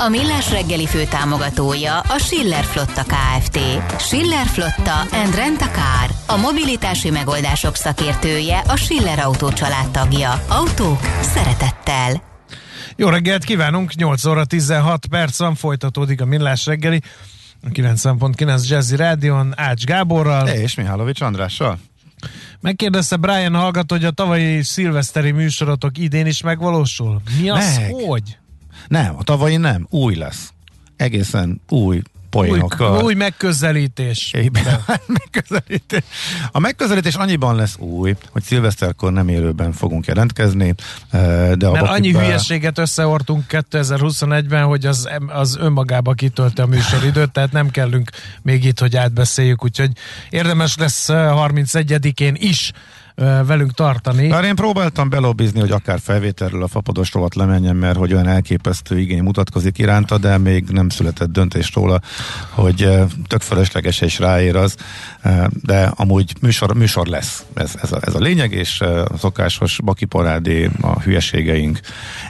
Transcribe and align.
A 0.00 0.08
Millás 0.08 0.50
reggeli 0.50 0.86
fő 0.86 1.04
támogatója 1.04 2.00
a 2.00 2.18
Schiller 2.18 2.64
Flotta 2.64 3.02
KFT. 3.02 3.58
Schiller 4.00 4.46
Flotta 4.46 5.00
and 5.00 5.34
Rent 5.34 5.60
a 5.60 5.70
Car. 5.70 6.10
A 6.26 6.36
mobilitási 6.36 7.10
megoldások 7.10 7.74
szakértője 7.76 8.58
a 8.58 8.76
Schiller 8.76 9.18
Autó 9.18 9.48
tagja. 9.92 10.44
Autók 10.48 11.00
szeretettel. 11.20 12.22
Jó 12.96 13.08
reggelt 13.08 13.44
kívánunk, 13.44 13.94
8 13.94 14.24
óra 14.24 14.44
16 14.44 15.06
perc 15.06 15.38
van, 15.38 15.54
folytatódik 15.54 16.20
a 16.20 16.24
Millás 16.24 16.66
reggeli. 16.66 17.00
90.9 17.72 18.68
Jazzy 18.68 18.96
Rádion, 18.96 19.52
Ács 19.56 19.84
Gáborral. 19.84 20.48
És 20.48 20.74
Mihálovics 20.74 21.20
Andrással. 21.20 21.78
Megkérdezte 22.60 23.16
Brian 23.16 23.54
hallgató, 23.54 23.94
hogy 23.94 24.04
a 24.04 24.10
tavalyi 24.10 24.62
szilveszteri 24.62 25.30
műsorotok 25.30 25.98
idén 25.98 26.26
is 26.26 26.42
megvalósul. 26.42 27.20
Mi 27.40 27.50
az, 27.50 27.76
Meg. 27.76 27.92
hogy? 27.92 28.38
Nem, 28.88 29.14
a 29.16 29.22
tavalyi 29.22 29.56
nem, 29.56 29.86
új 29.90 30.14
lesz. 30.14 30.52
Egészen 30.96 31.60
új 31.68 32.02
poénokkal. 32.30 32.96
Új, 32.96 33.02
új 33.02 33.14
megközelítés. 33.14 34.34
Megközelítés. 35.06 36.02
A 36.52 36.58
megközelítés 36.58 37.14
annyiban 37.14 37.56
lesz 37.56 37.76
új, 37.78 38.14
hogy 38.30 38.42
szilveszterkor 38.42 39.12
nem 39.12 39.28
élőben 39.28 39.72
fogunk 39.72 40.06
jelentkezni, 40.06 40.74
eh, 41.10 41.52
de 41.52 41.66
a 41.66 41.72
Mert 41.72 41.86
annyi 41.86 42.00
Bakibe- 42.00 42.24
hülyeséget 42.24 42.78
összeortunk 42.78 43.44
2021-ben, 43.48 44.64
hogy 44.64 44.86
az, 44.86 45.08
az 45.26 45.56
önmagába 45.60 46.12
kitölti 46.12 46.60
a 46.60 46.66
műsoridőt, 46.66 47.30
tehát 47.30 47.52
nem 47.52 47.70
kellünk 47.70 48.10
még 48.42 48.64
itt, 48.64 48.78
hogy 48.78 48.96
átbeszéljük, 48.96 49.64
úgyhogy 49.64 49.90
érdemes 50.30 50.76
lesz 50.76 51.08
eh, 51.08 51.16
31-én 51.16 52.34
is 52.38 52.70
eh, 52.74 52.97
velünk 53.46 53.72
tartani. 53.72 54.28
Bár 54.28 54.44
én 54.44 54.54
próbáltam 54.54 55.08
belobbizni, 55.08 55.60
hogy 55.60 55.70
akár 55.70 55.98
felvételről 56.00 56.62
a 56.62 56.68
fapados 56.68 57.12
rovat 57.12 57.34
lemenjen, 57.34 57.76
mert 57.76 57.96
hogy 57.96 58.12
olyan 58.12 58.26
elképesztő 58.26 58.98
igény 58.98 59.22
mutatkozik 59.22 59.78
iránta, 59.78 60.18
de 60.18 60.38
még 60.38 60.64
nem 60.70 60.88
született 60.88 61.30
döntés 61.30 61.74
róla, 61.74 62.00
hogy 62.50 62.88
tök 63.26 63.40
felesleges 63.40 64.00
és 64.00 64.18
ráér 64.18 64.56
az, 64.56 64.76
de 65.50 65.92
amúgy 65.94 66.32
műsor, 66.40 66.74
műsor 66.74 67.06
lesz. 67.06 67.44
Ez, 67.54 67.74
ez, 67.82 67.92
a, 67.92 67.98
ez 68.00 68.14
a 68.14 68.18
lényeg, 68.18 68.52
és 68.52 68.80
a 68.80 69.06
szokásos 69.18 69.80
bakiparádé, 69.84 70.70
a 70.80 71.00
hülyeségeink. 71.00 71.80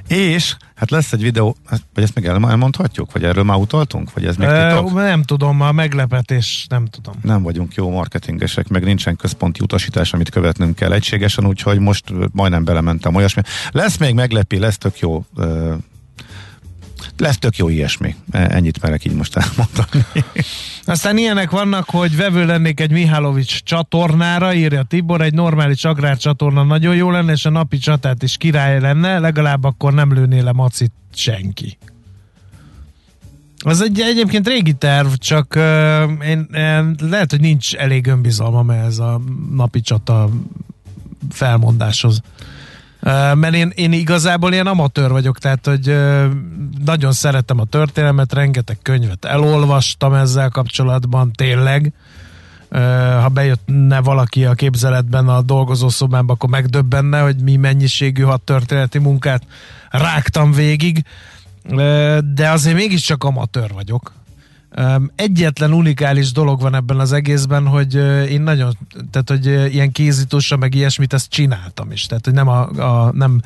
És 0.06 0.56
hát 0.78 0.90
lesz 0.90 1.12
egy 1.12 1.22
videó, 1.22 1.56
hát, 1.66 1.80
vagy 1.94 2.04
ezt 2.04 2.14
meg 2.14 2.26
el- 2.26 2.48
elmondhatjuk? 2.48 3.12
Vagy 3.12 3.24
erről 3.24 3.44
már 3.44 3.56
utaltunk? 3.56 4.12
Vagy 4.12 4.24
ez 4.24 4.36
még 4.36 4.48
titok? 4.48 4.94
nem 4.94 5.22
tudom, 5.22 5.60
a 5.60 5.72
meglepetés, 5.72 6.66
nem 6.68 6.86
tudom. 6.86 7.14
nem 7.22 7.42
vagyunk 7.42 7.74
jó 7.74 7.90
marketingesek, 7.90 8.68
meg 8.68 8.84
nincsen 8.84 9.16
központi 9.16 9.60
utasítás, 9.62 10.12
amit 10.12 10.30
követnünk 10.30 10.74
kell 10.74 10.92
egységesen, 10.92 11.46
úgyhogy 11.46 11.78
most 11.78 12.04
majdnem 12.32 12.64
belementem 12.64 13.14
olyasmi. 13.14 13.42
Lesz 13.70 13.96
még 13.96 14.14
meglepi, 14.14 14.58
lesz 14.58 14.78
tök 14.78 14.98
jó 14.98 15.24
lesz 17.20 17.38
tök 17.38 17.56
jó 17.56 17.68
ilyesmi. 17.68 18.14
E- 18.30 18.48
Ennyit 18.50 18.82
merek 18.82 19.04
így 19.04 19.14
most 19.14 19.36
elmondani. 19.36 20.24
Aztán 20.84 21.16
ilyenek 21.16 21.50
vannak, 21.50 21.90
hogy 21.90 22.16
vevő 22.16 22.46
lennék 22.46 22.80
egy 22.80 22.90
Mihálovics 22.90 23.62
csatornára, 23.62 24.54
írja 24.54 24.82
Tibor, 24.82 25.20
egy 25.20 25.34
normális 25.34 25.84
agrárcsatorna 25.84 26.62
nagyon 26.62 26.94
jó 26.94 27.10
lenne, 27.10 27.32
és 27.32 27.44
a 27.44 27.50
napi 27.50 27.78
csatát 27.78 28.22
is 28.22 28.36
király 28.36 28.80
lenne, 28.80 29.18
legalább 29.18 29.64
akkor 29.64 29.94
nem 29.94 30.12
lőné 30.12 30.40
le 30.40 30.52
macit 30.52 30.92
senki. 31.14 31.78
Az 33.58 33.80
egy 33.80 34.00
egyébként 34.00 34.48
régi 34.48 34.72
terv, 34.72 35.12
csak 35.12 35.54
uh, 35.56 36.26
én, 36.26 36.48
én, 36.54 36.96
lehet, 37.00 37.30
hogy 37.30 37.40
nincs 37.40 37.74
elég 37.74 38.06
önbizalmam 38.06 38.70
ehhez 38.70 38.98
a 38.98 39.20
napi 39.50 39.80
csata 39.80 40.28
felmondáshoz. 41.30 42.20
Mert 43.34 43.54
én, 43.54 43.72
én 43.74 43.92
igazából 43.92 44.52
ilyen 44.52 44.66
amatőr 44.66 45.10
vagyok, 45.10 45.38
tehát 45.38 45.66
hogy 45.66 45.96
nagyon 46.84 47.12
szeretem 47.12 47.60
a 47.60 47.64
történelmet, 47.64 48.32
rengeteg 48.32 48.78
könyvet 48.82 49.24
elolvastam 49.24 50.14
ezzel 50.14 50.48
kapcsolatban, 50.48 51.32
tényleg. 51.32 51.92
Ha 53.20 53.28
bejönne 53.28 54.00
valaki 54.00 54.44
a 54.44 54.54
képzeletben 54.54 55.28
a 55.28 55.42
dolgozószobámba, 55.42 56.32
akkor 56.32 56.48
megdöbbenne, 56.48 57.20
hogy 57.20 57.42
mi 57.42 57.56
mennyiségű 57.56 58.22
hat 58.22 58.40
történeti 58.40 58.98
munkát 58.98 59.42
rágtam 59.90 60.52
végig, 60.52 61.04
de 62.34 62.50
azért 62.50 62.76
mégiscsak 62.76 63.24
amatőr 63.24 63.72
vagyok. 63.72 64.12
Egyetlen 65.14 65.72
unikális 65.72 66.32
dolog 66.32 66.60
van 66.60 66.74
ebben 66.74 66.98
az 66.98 67.12
egészben, 67.12 67.66
hogy 67.66 67.94
én 68.30 68.40
nagyon, 68.40 68.78
tehát 69.10 69.28
hogy 69.28 69.46
ilyen 69.74 69.92
kézítósa, 69.92 70.56
meg 70.56 70.74
ilyesmit, 70.74 71.12
ezt 71.12 71.30
csináltam 71.30 71.90
is. 71.90 72.06
Tehát, 72.06 72.24
hogy 72.24 72.34
nem 72.34 72.48
a, 72.48 72.60
a 72.68 73.12
nem 73.12 73.40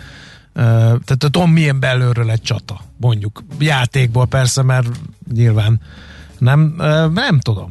tehát 0.54 1.18
tudom, 1.18 1.50
milyen 1.50 1.80
belülről 1.80 2.30
egy 2.30 2.42
csata, 2.42 2.80
mondjuk. 2.96 3.42
Játékból 3.58 4.26
persze, 4.26 4.62
mert 4.62 5.00
nyilván 5.32 5.80
nem, 6.38 6.74
nem 7.14 7.38
tudom. 7.38 7.70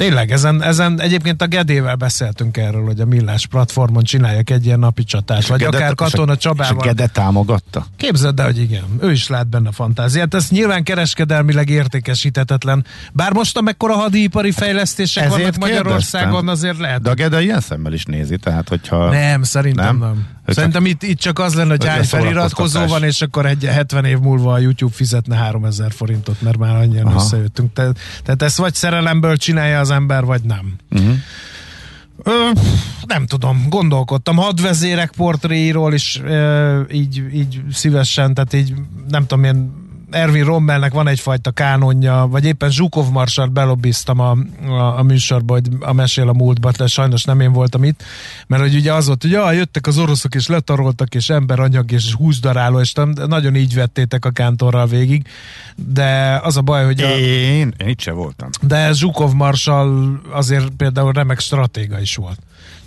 Tényleg, 0.00 0.30
ezen, 0.30 0.62
ezen 0.62 1.00
egyébként 1.00 1.42
a 1.42 1.46
Gedével 1.46 1.94
beszéltünk 1.94 2.56
erről, 2.56 2.84
hogy 2.84 3.00
a 3.00 3.04
Millás 3.04 3.46
platformon 3.46 4.02
csináljak 4.02 4.50
egy 4.50 4.66
ilyen 4.66 4.78
napi 4.78 5.04
csatát, 5.04 5.46
vagy 5.46 5.58
Gede- 5.58 5.74
akár 5.74 5.94
Katona 5.94 6.36
Csabával. 6.36 6.76
És 6.76 6.82
a 6.82 6.86
Gede 6.86 7.06
támogatta? 7.06 7.86
Képzeld 7.96 8.40
el, 8.40 8.46
hogy 8.46 8.58
igen, 8.58 8.84
ő 9.00 9.10
is 9.10 9.28
lát 9.28 9.48
benne 9.48 9.72
fantáziát. 9.72 10.34
Ez 10.34 10.48
nyilván 10.50 10.82
kereskedelmileg 10.84 11.68
értékesítetetlen. 11.68 12.84
Bár 13.12 13.32
most 13.32 13.56
amekkora 13.56 13.94
hadipari 13.94 14.50
fejlesztések 14.50 15.24
Ezért 15.24 15.38
vannak 15.40 15.56
Magyarországon, 15.56 16.28
kérdeztem. 16.28 16.48
azért 16.48 16.78
lehet. 16.78 17.02
De 17.02 17.10
a 17.10 17.14
Gede 17.14 17.42
ilyen 17.42 17.60
szemmel 17.60 17.92
is 17.92 18.04
nézi, 18.04 18.36
tehát 18.36 18.68
hogyha... 18.68 19.10
Nem, 19.10 19.42
szerintem 19.42 19.98
nem. 19.98 20.08
Nem? 20.08 20.26
Szerintem 20.54 20.86
itt, 20.86 21.02
itt 21.02 21.18
csak 21.18 21.38
az 21.38 21.54
lenne, 21.54 21.70
hogy 21.70 21.84
hány 21.84 22.04
feliratkozó 22.04 22.86
van, 22.86 23.02
és 23.02 23.22
akkor 23.22 23.46
egy 23.46 23.64
70 23.64 24.04
év 24.04 24.18
múlva 24.18 24.52
a 24.52 24.58
YouTube 24.58 24.92
fizetne 24.92 25.36
3000 25.36 25.92
forintot, 25.92 26.42
mert 26.42 26.58
már 26.58 26.76
annyian 26.76 27.06
Aha. 27.06 27.16
összejöttünk. 27.16 27.72
Te, 27.72 27.92
tehát 28.22 28.42
ezt 28.42 28.56
vagy 28.56 28.74
szerelemből 28.74 29.36
csinálja 29.36 29.80
az 29.80 29.90
ember, 29.90 30.24
vagy 30.24 30.42
nem. 30.42 30.74
Uh-huh. 30.90 31.14
Ö, 32.22 32.50
nem 33.06 33.26
tudom, 33.26 33.66
gondolkodtam. 33.68 34.36
Hadvezérek 34.36 35.12
portréiról 35.16 35.94
is 35.94 36.20
ö, 36.24 36.80
így, 36.92 37.24
így 37.34 37.62
szívesen, 37.72 38.34
tehát 38.34 38.52
így 38.52 38.74
nem 39.08 39.26
tudom, 39.26 39.42
ilyen 39.44 39.79
Ervin 40.10 40.44
Rommelnek 40.44 40.92
van 40.92 41.08
egyfajta 41.08 41.50
kánonja, 41.50 42.26
vagy 42.30 42.44
éppen 42.44 42.70
Zsukov 42.70 43.10
Marsalt 43.10 43.52
belobbiztam 43.52 44.18
a, 44.20 44.36
a, 44.66 44.98
a 44.98 45.02
műsorba, 45.02 45.52
hogy 45.52 45.68
a 45.80 45.92
mesél 45.92 46.28
a 46.28 46.32
múltba, 46.32 46.70
de 46.76 46.86
sajnos 46.86 47.24
nem 47.24 47.40
én 47.40 47.52
voltam 47.52 47.84
itt, 47.84 48.02
mert 48.46 48.62
hogy 48.62 48.74
ugye 48.74 48.92
az 48.92 49.06
volt, 49.06 49.22
hogy 49.22 49.30
ja, 49.30 49.52
jöttek 49.52 49.86
az 49.86 49.98
oroszok, 49.98 50.34
és 50.34 50.46
letaroltak, 50.46 51.14
és 51.14 51.28
emberanyag, 51.28 51.92
és 51.92 52.14
húsdaráló, 52.14 52.80
és 52.80 52.92
nem, 52.92 53.12
nagyon 53.26 53.56
így 53.56 53.74
vettétek 53.74 54.24
a 54.24 54.30
kántorral 54.30 54.86
végig, 54.86 55.26
de 55.76 56.40
az 56.42 56.56
a 56.56 56.62
baj, 56.62 56.84
hogy 56.84 57.00
a, 57.00 57.08
Én, 57.08 57.74
én 57.78 57.88
itt 57.88 58.00
se 58.00 58.12
voltam. 58.12 58.48
de 58.62 58.92
Zsukov 58.92 59.32
Marsal 59.32 60.20
azért 60.30 60.68
például 60.68 61.12
remek 61.12 61.40
stratéga 61.40 62.00
is 62.00 62.16
volt. 62.16 62.38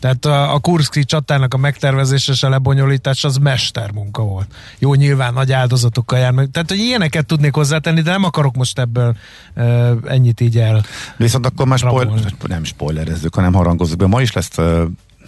Tehát 0.04 0.26
a, 0.26 0.54
a 0.54 0.60
Kurszki 0.60 1.04
csatának 1.04 1.54
a 1.54 1.58
megtervezése 1.58 2.32
és 2.32 2.44
a 2.44 2.50
lebonyolítás 2.50 3.24
az 3.24 3.38
mestermunka 3.38 4.24
volt. 4.24 4.48
Jó, 4.80 4.94
nyilván 4.94 5.34
nagy 5.34 5.52
áldozatokkal 5.52 6.20
jár 6.20 6.32
meg. 6.32 6.50
Tehát, 6.52 6.70
hogy 6.70 6.78
ilyeneket 6.78 7.26
tudnék 7.26 7.54
hozzátenni, 7.54 8.02
de 8.02 8.12
nem 8.12 8.24
akarok 8.24 8.56
most 8.56 8.80
ebből 8.80 9.16
uh, 9.56 9.92
ennyit 10.08 10.42
így 10.42 10.58
el. 10.58 10.84
Viszont 11.18 11.46
akkor 11.46 11.68
már 11.68 11.80
Rabolni. 11.80 12.22
nem 12.48 12.64
spoilerezzük, 12.64 13.36
hanem 13.36 13.54
harangozzuk 13.54 13.98
be. 13.98 14.08
Ma 14.08 14.22
is 14.22 14.34
lesz 14.34 14.56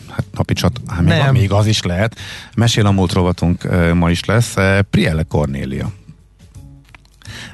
hát 0.10 0.26
napi 0.32 0.54
csat, 0.54 0.82
hát 0.88 1.02
még, 1.02 1.18
Nem. 1.18 1.34
még 1.34 1.52
az 1.52 1.66
is 1.66 1.82
lehet. 1.82 2.16
Mesél 2.56 2.86
a 2.86 2.92
múlt 2.92 3.14
rovatunk 3.14 3.68
ma 3.94 4.10
is 4.10 4.26
lesz. 4.26 4.54
Prielle 4.90 5.24
Cornélia. 5.24 5.92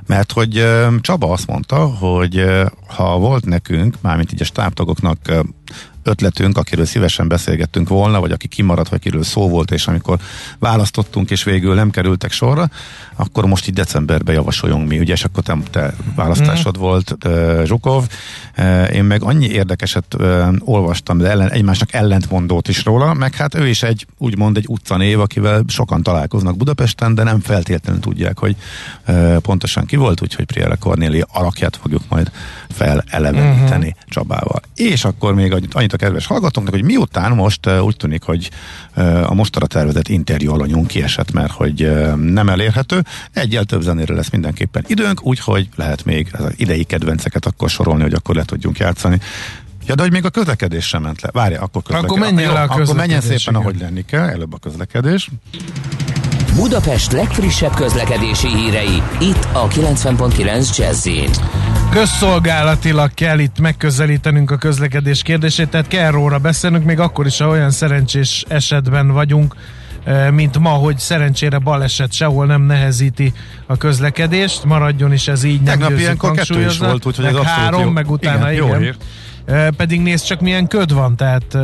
Mert 0.05 0.31
hogy 0.31 0.65
Csaba 1.01 1.31
azt 1.31 1.47
mondta, 1.47 1.85
hogy 1.85 2.45
ha 2.87 3.17
volt 3.17 3.45
nekünk, 3.45 3.95
mármint 4.01 4.33
így 4.33 4.41
a 4.41 4.45
stábtagoknak 4.45 5.17
ötletünk, 6.03 6.57
akiről 6.57 6.85
szívesen 6.85 7.27
beszélgettünk 7.27 7.89
volna, 7.89 8.19
vagy 8.19 8.31
aki 8.31 8.47
kimaradt, 8.47 8.89
vagy 8.89 8.99
akiről 8.99 9.23
szó 9.23 9.49
volt, 9.49 9.71
és 9.71 9.87
amikor 9.87 10.19
választottunk, 10.59 11.31
és 11.31 11.43
végül 11.43 11.73
nem 11.73 11.89
kerültek 11.89 12.31
sorra, 12.31 12.69
akkor 13.15 13.45
most 13.45 13.67
így 13.67 13.73
decemberben 13.73 14.35
javasoljunk 14.35 14.87
mi, 14.87 14.99
ugye, 14.99 15.13
és 15.13 15.23
akkor 15.23 15.43
te, 15.43 15.57
te 15.71 15.93
választásod 16.15 16.75
Mhm. 16.75 16.85
volt 16.85 17.17
uh, 17.25 17.63
Zsukov, 17.65 18.07
uh, 18.57 18.95
én 18.95 19.03
meg 19.03 19.23
annyi 19.23 19.47
érdekeset 19.47 20.15
uh, 20.17 20.47
olvastam, 20.59 21.17
de 21.17 21.29
ellen, 21.29 21.51
egymásnak 21.51 21.93
ellentmondót 21.93 22.67
is 22.67 22.83
róla, 22.83 23.13
meg 23.13 23.35
hát 23.35 23.55
ő 23.55 23.67
is 23.67 23.83
egy, 23.83 24.05
úgymond 24.17 24.57
egy 24.57 24.65
utcanév, 24.67 25.19
akivel 25.19 25.63
sokan 25.67 26.03
találkoznak 26.03 26.57
Budapesten, 26.57 27.15
de 27.15 27.23
nem 27.23 27.39
feltétlenül 27.39 28.01
tudják, 28.01 28.39
hogy 28.39 28.55
uh, 29.07 29.37
pontosan 29.37 29.85
ki 29.85 29.95
volt, 29.95 30.21
úgyhogy 30.21 30.45
Priele 30.45 30.75
Cornélia 30.75 31.25
alakját 31.31 31.75
fogjuk 31.75 32.01
majd 32.09 32.31
feleleveníteni 32.69 33.87
uh-huh. 33.87 34.09
Csabával. 34.09 34.61
És 34.75 35.05
akkor 35.05 35.33
még 35.33 35.53
annyit, 35.61 35.73
annyit 35.73 35.93
a 35.93 35.97
kedves 35.97 36.25
hallgatónknak, 36.25 36.75
hogy 36.75 36.83
miután 36.83 37.31
most 37.31 37.69
úgy 37.69 37.95
tűnik, 37.95 38.23
hogy 38.23 38.49
a 39.23 39.33
mostara 39.33 39.65
tervezett 39.65 40.07
interjú 40.07 40.53
alanyunk 40.53 40.87
kiesett, 40.87 41.31
mert 41.31 41.51
hogy 41.51 41.91
nem 42.15 42.49
elérhető, 42.49 43.03
egyel 43.33 43.63
több 43.63 43.81
zenére 43.81 44.13
lesz 44.13 44.29
mindenképpen 44.29 44.83
időnk, 44.87 45.25
úgyhogy 45.25 45.69
lehet 45.75 46.05
még 46.05 46.29
az 46.31 46.53
idei 46.55 46.83
kedvenceket 46.83 47.45
akkor 47.45 47.69
sorolni, 47.69 48.01
hogy 48.01 48.13
akkor 48.13 48.35
le 48.35 48.43
tudjunk 48.43 48.77
játszani. 48.77 49.19
Ja, 49.87 49.95
de 49.95 50.01
hogy 50.01 50.11
még 50.11 50.25
a 50.25 50.29
közlekedés 50.29 50.87
sem 50.87 51.01
ment 51.01 51.21
le. 51.21 51.29
Várja, 51.33 51.61
akkor 51.61 51.83
közlekedés. 51.83 52.17
Akkor 52.17 52.31
menjen 52.31 52.53
le 52.53 52.59
a 52.59 52.63
Akkor 52.63 52.95
menjen 52.95 53.21
szépen, 53.21 53.55
ahogy 53.55 53.79
lenni 53.79 54.05
kell. 54.05 54.27
Előbb 54.27 54.53
a 54.53 54.57
közlekedés. 54.57 55.29
Budapest 56.55 57.11
legfrissebb 57.11 57.73
közlekedési 57.73 58.47
hírei, 58.47 59.01
itt 59.19 59.47
a 59.53 59.67
90.9 59.67 60.77
jazz 60.77 61.09
Közszolgálatilag 61.91 63.13
kell 63.13 63.39
itt 63.39 63.59
megközelítenünk 63.59 64.51
a 64.51 64.55
közlekedés 64.55 65.21
kérdését, 65.21 65.69
tehát 65.69 65.87
kell 65.87 66.11
róla 66.11 66.37
beszélnünk, 66.37 66.85
még 66.85 66.99
akkor 66.99 67.25
is, 67.25 67.37
ha 67.37 67.47
olyan 67.47 67.71
szerencsés 67.71 68.45
esetben 68.47 69.11
vagyunk, 69.11 69.55
eh, 70.03 70.31
mint 70.31 70.59
ma, 70.59 70.69
hogy 70.69 70.97
szerencsére 70.97 71.57
baleset 71.57 72.13
sehol 72.13 72.45
nem 72.45 72.61
nehezíti 72.61 73.33
a 73.65 73.77
közlekedést, 73.77 74.63
maradjon 74.63 75.13
is 75.13 75.27
ez 75.27 75.43
így, 75.43 75.61
nem 75.61 75.79
Tegnap 75.79 75.99
ilyenkor 75.99 76.31
kettő 76.31 76.65
is 76.65 76.77
volt, 76.77 77.05
úgyhogy 77.05 77.25
meg 77.25 77.33
ez 77.33 77.39
abszolút 77.39 77.59
három, 77.59 77.81
jó. 77.81 77.89
meg 77.89 78.09
utána 78.09 78.51
Igen, 78.51 78.65
igen. 78.65 78.75
jó 78.75 78.83
hír. 78.83 78.95
Pedig 79.77 80.01
nézd 80.01 80.25
csak 80.25 80.39
milyen 80.41 80.67
köd 80.67 80.93
van, 80.93 81.15
tehát 81.15 81.57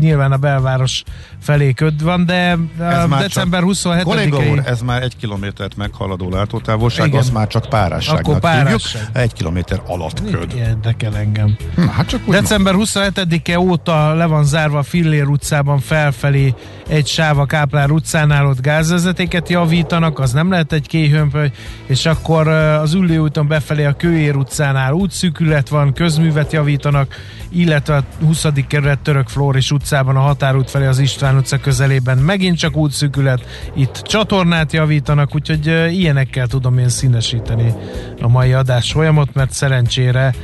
nyilván 0.00 0.32
a 0.32 0.36
belváros 0.36 1.02
felé 1.40 1.72
köd 1.72 2.02
van, 2.02 2.26
de 2.26 2.56
már 2.78 3.20
december 3.20 3.62
csak- 3.82 4.02
Kolléga 4.02 4.36
úr, 4.36 4.42
27-i 4.58 4.66
ez 4.66 4.80
már 4.80 5.02
egy 5.02 5.16
kilométert 5.16 5.76
meghaladó 5.76 6.30
látótávolság, 6.30 7.06
Igen. 7.06 7.18
az 7.18 7.30
már 7.30 7.46
csak 7.46 7.68
párásságnak 7.68 8.26
Akkor 8.26 8.40
párásság. 8.40 9.02
hívjuk. 9.02 9.16
Egy 9.16 9.32
kilométer 9.32 9.80
alatt 9.86 10.30
köd. 10.30 10.54
érdekel 10.56 11.16
engem. 11.16 11.56
Hát 11.96 12.06
csak 12.06 12.20
úgy 12.26 12.34
December 12.34 12.74
27-e 12.76 13.58
óta 13.60 14.14
le 14.14 14.26
van 14.26 14.44
zárva 14.44 14.78
a 14.78 14.82
Fillér 14.82 15.26
utcában 15.26 15.78
felfelé 15.78 16.54
egy 16.88 17.06
sáv 17.06 17.38
a 17.38 17.44
Káplár 17.44 17.90
utcánál, 17.90 18.46
ott 18.46 18.60
gázvezetéket 18.60 19.48
javítanak, 19.48 20.18
az 20.18 20.32
nem 20.32 20.50
lehet 20.50 20.72
egy 20.72 20.86
kéhömpöly, 20.86 21.50
és 21.86 22.06
akkor 22.06 22.48
az 22.48 22.94
Üllő 22.94 23.18
úton 23.18 23.46
befelé 23.46 23.84
a 23.84 23.92
Kőér 23.92 24.36
utcánál 24.36 24.92
útszűkület 24.92 25.68
van, 25.68 25.92
közművet 25.92 26.52
javítanak, 26.52 27.14
illetve 27.48 27.96
a 27.96 28.04
20. 28.24 28.46
kerület 28.68 28.98
Török 28.98 29.28
Flóris 29.28 29.70
utcában 29.70 30.16
a 30.16 30.20
határút 30.20 30.70
felé 30.70 30.86
az 30.86 30.98
István 30.98 31.36
utca 31.36 31.58
közelében 31.58 32.18
megint 32.18 32.58
csak 32.58 32.76
útszűkület, 32.76 33.70
itt 33.74 34.02
csatornát 34.02 34.72
javítanak, 34.72 35.34
úgyhogy 35.34 35.66
ilyenekkel 35.92 36.46
tudom 36.46 36.78
én 36.78 36.88
színesíteni 36.88 37.72
a 38.20 38.28
mai 38.28 38.52
adás 38.52 38.92
folyamot, 38.92 39.34
mert 39.34 39.52
szerencsére 39.52 40.34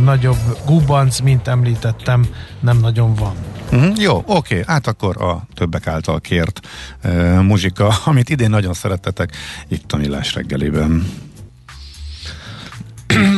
nagyobb 0.00 0.38
gubanc, 0.66 1.20
mint 1.20 1.48
említettem, 1.48 2.26
nem 2.60 2.78
nagyon 2.78 3.14
van. 3.14 3.57
Uh-huh, 3.72 4.00
jó, 4.00 4.22
oké, 4.26 4.62
hát 4.66 4.86
akkor 4.86 5.22
a 5.22 5.46
többek 5.54 5.86
által 5.86 6.20
kért 6.20 6.66
uh, 7.04 7.42
muzsika, 7.42 7.94
amit 8.04 8.28
idén 8.30 8.50
nagyon 8.50 8.74
szerettetek 8.74 9.36
itt 9.68 9.92
a 9.92 9.96
Millás 9.96 10.34
reggelében. 10.34 11.06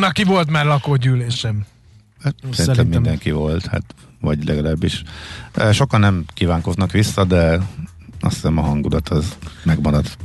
Aki 0.01 0.25
volt 0.25 0.51
már 0.51 0.65
lakógyűlésem. 0.65 1.67
Hát, 2.23 2.35
szerintem, 2.41 2.65
Szerintem- 2.65 3.01
mindenki 3.03 3.31
volt, 3.31 3.67
hát 3.67 3.83
vagy 4.21 4.45
legalábbis. 4.45 5.03
Sokan 5.73 6.01
nem 6.01 6.25
kívánkoznak 6.35 6.93
vissza, 6.93 7.25
de 7.25 7.61
azt 8.21 8.35
hiszem 8.35 8.59
a 8.59 8.61
hangulat 8.61 9.09
az 9.09 9.37
megmaradt. 9.65 10.17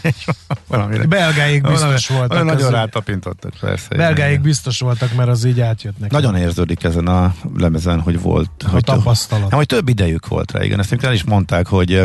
Valamire. 0.68 1.06
Belgáig 1.06 1.62
biztos 1.62 1.80
Valami- 1.80 2.00
voltak. 2.08 2.28
valami 2.28 2.50
Nagyon 2.50 2.70
rátapintottak, 2.70 3.52
persze. 3.60 3.96
Belgáig 3.96 4.40
biztos 4.40 4.80
voltak, 4.80 5.14
mert 5.14 5.28
az 5.28 5.44
így 5.44 5.60
átjött 5.60 5.98
neki. 5.98 6.14
Nagyon 6.14 6.36
érződik 6.36 6.84
ezen 6.84 7.06
a 7.06 7.34
lemezen, 7.56 8.00
hogy 8.00 8.20
volt. 8.20 8.50
a 8.66 8.68
hogy 8.68 8.84
tapasztalat. 8.84 9.48
Nem, 9.48 9.58
hogy 9.58 9.66
több 9.66 9.88
idejük 9.88 10.28
volt 10.28 10.52
rá, 10.52 10.64
igen. 10.64 10.78
Ezt 10.78 10.90
még 10.90 11.04
el 11.04 11.12
is 11.12 11.24
mondták, 11.24 11.66
hogy 11.66 12.02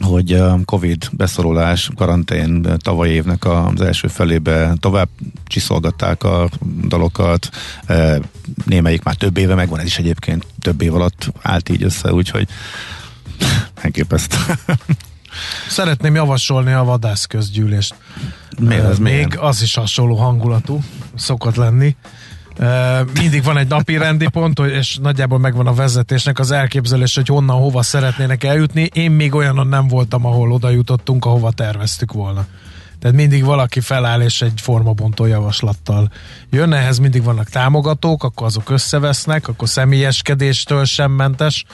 hogy 0.00 0.32
eh, 0.32 0.54
Covid 0.64 1.08
beszorulás, 1.12 1.90
karantén 1.96 2.66
tavaly 2.78 3.08
évnek 3.08 3.44
az 3.44 3.80
első 3.80 4.08
felébe 4.08 4.74
tovább 4.80 5.08
csiszolgatták 5.44 6.24
a 6.24 6.48
dalokat, 6.86 7.48
eh, 7.86 8.16
némelyik 8.64 9.02
már 9.02 9.14
több 9.14 9.36
éve 9.36 9.54
megvan, 9.54 9.78
ez 9.78 9.86
is 9.86 9.98
egyébként 9.98 10.46
több 10.60 10.82
év 10.82 10.94
alatt 10.94 11.32
állt 11.42 11.68
így 11.68 11.82
össze, 11.82 12.12
úgyhogy 12.12 12.48
elképesztő. 13.82 14.36
Szeretném 15.68 16.14
javasolni 16.14 16.72
a 16.72 16.84
vadászközgyűlést. 16.84 17.94
Miért 18.60 18.84
ez 18.84 18.98
Még 18.98 19.12
milyen? 19.12 19.38
az 19.38 19.62
is 19.62 19.74
hasonló 19.74 20.16
hangulatú, 20.16 20.80
szokott 21.14 21.54
lenni. 21.54 21.96
Mindig 23.14 23.42
van 23.42 23.58
egy 23.58 23.68
napi 23.68 23.96
rendi 23.96 24.28
pont, 24.28 24.58
és 24.58 24.98
nagyjából 25.02 25.38
megvan 25.38 25.66
a 25.66 25.74
vezetésnek 25.74 26.38
az 26.38 26.50
elképzelés, 26.50 27.14
hogy 27.14 27.26
honnan, 27.26 27.56
hova 27.56 27.82
szeretnének 27.82 28.44
eljutni. 28.44 28.88
Én 28.92 29.10
még 29.10 29.34
olyanon 29.34 29.66
nem 29.66 29.88
voltam, 29.88 30.26
ahol 30.26 30.52
oda 30.52 30.70
jutottunk, 30.70 31.24
ahova 31.24 31.50
terveztük 31.50 32.12
volna. 32.12 32.46
Tehát 33.00 33.16
mindig 33.16 33.44
valaki 33.44 33.80
feláll 33.80 34.20
és 34.20 34.42
egy 34.42 34.60
formabontó 34.60 35.26
javaslattal 35.26 36.10
jön, 36.50 36.72
ehhez 36.72 36.98
mindig 36.98 37.22
vannak 37.22 37.48
támogatók, 37.48 38.24
akkor 38.24 38.46
azok 38.46 38.70
összevesznek, 38.70 39.48
akkor 39.48 39.68
személyeskedéstől 39.68 40.84
sem 40.84 41.10
mentes. 41.10 41.64